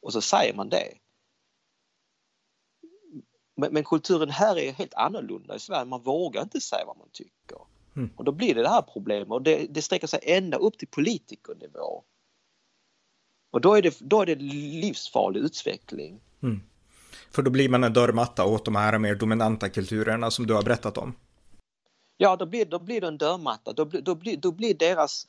[0.00, 0.94] Och så säger man det.
[3.58, 5.84] Men, men, kulturen här är helt annorlunda i Sverige.
[5.84, 7.58] Man vågar inte säga vad man tycker.
[7.96, 8.10] Mm.
[8.16, 10.88] Och då blir det det här problemet och det, det sträcker sig ända upp till
[10.88, 12.02] politikernivå.
[13.50, 16.20] Och då är det, då är det livsfarlig utveckling.
[16.42, 16.60] Mm.
[17.30, 20.62] För då blir man en dörrmatta åt de här mer dominanta kulturerna som du har
[20.62, 21.14] berättat om.
[22.16, 23.72] Ja, då blir, då blir det en dörrmatta.
[23.72, 25.26] Då, då, blir, då blir deras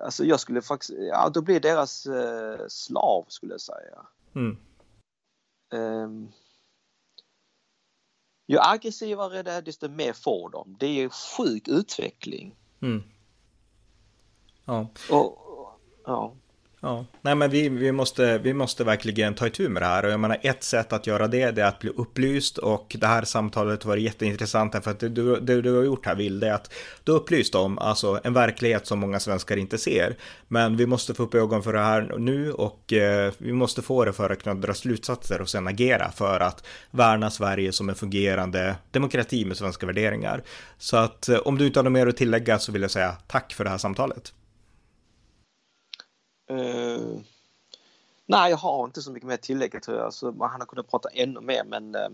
[0.00, 4.06] Alltså jag skulle faktiskt, ja då blir deras eh, slav skulle jag säga.
[4.34, 4.56] Mm.
[5.72, 6.32] Um,
[8.46, 10.76] ju aggressivare det är desto mer får de.
[10.80, 12.54] Det är sjuk utveckling.
[12.82, 13.02] Mm.
[14.64, 14.88] Ja.
[15.10, 15.38] Och,
[16.04, 16.34] ja.
[16.80, 20.10] Ja, nej men vi, vi, måste, vi måste verkligen ta itu med det här och
[20.10, 23.24] jag menar ett sätt att göra det, det är att bli upplyst och det här
[23.24, 26.52] samtalet var jätteintressant för att det du, det du har gjort här Vill, det är
[26.52, 26.72] att
[27.04, 30.16] du har upplyst om alltså en verklighet som många svenskar inte ser.
[30.48, 34.04] Men vi måste få upp ögon för det här nu och eh, vi måste få
[34.04, 37.94] det för att kunna dra slutsatser och sen agera för att värna Sverige som en
[37.94, 40.42] fungerande demokrati med svenska värderingar.
[40.78, 43.16] Så att eh, om du inte har något mer att tillägga så vill jag säga
[43.26, 44.32] tack för det här samtalet.
[46.50, 47.20] Uh,
[48.26, 50.12] nej, jag har inte så mycket mer tillägg tror jag.
[50.12, 52.08] Så man hade kunnat prata ännu mer men uh,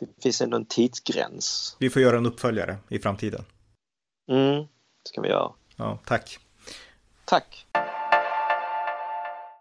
[0.00, 1.76] det finns ändå en tidsgräns.
[1.80, 3.44] Vi får göra en uppföljare i framtiden.
[4.28, 4.58] Mm,
[5.02, 5.52] det ska vi göra.
[5.76, 6.38] Ja, tack.
[7.24, 7.66] Tack.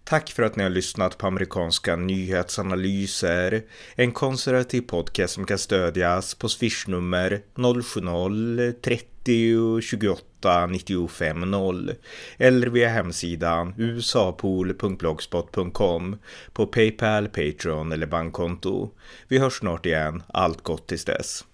[0.06, 3.64] Tack för att ni har lyssnat på amerikanska nyhetsanalyser.
[3.96, 11.92] En konservativ podcast som kan stödjas på swishnummer 070-30 28 95 0
[12.38, 16.18] eller via hemsidan usapool.blogspot.com
[16.54, 18.92] på Paypal, Patreon eller bankkonto.
[19.28, 20.24] Vi hörs snart igen.
[20.28, 21.46] Allt gott tills dess.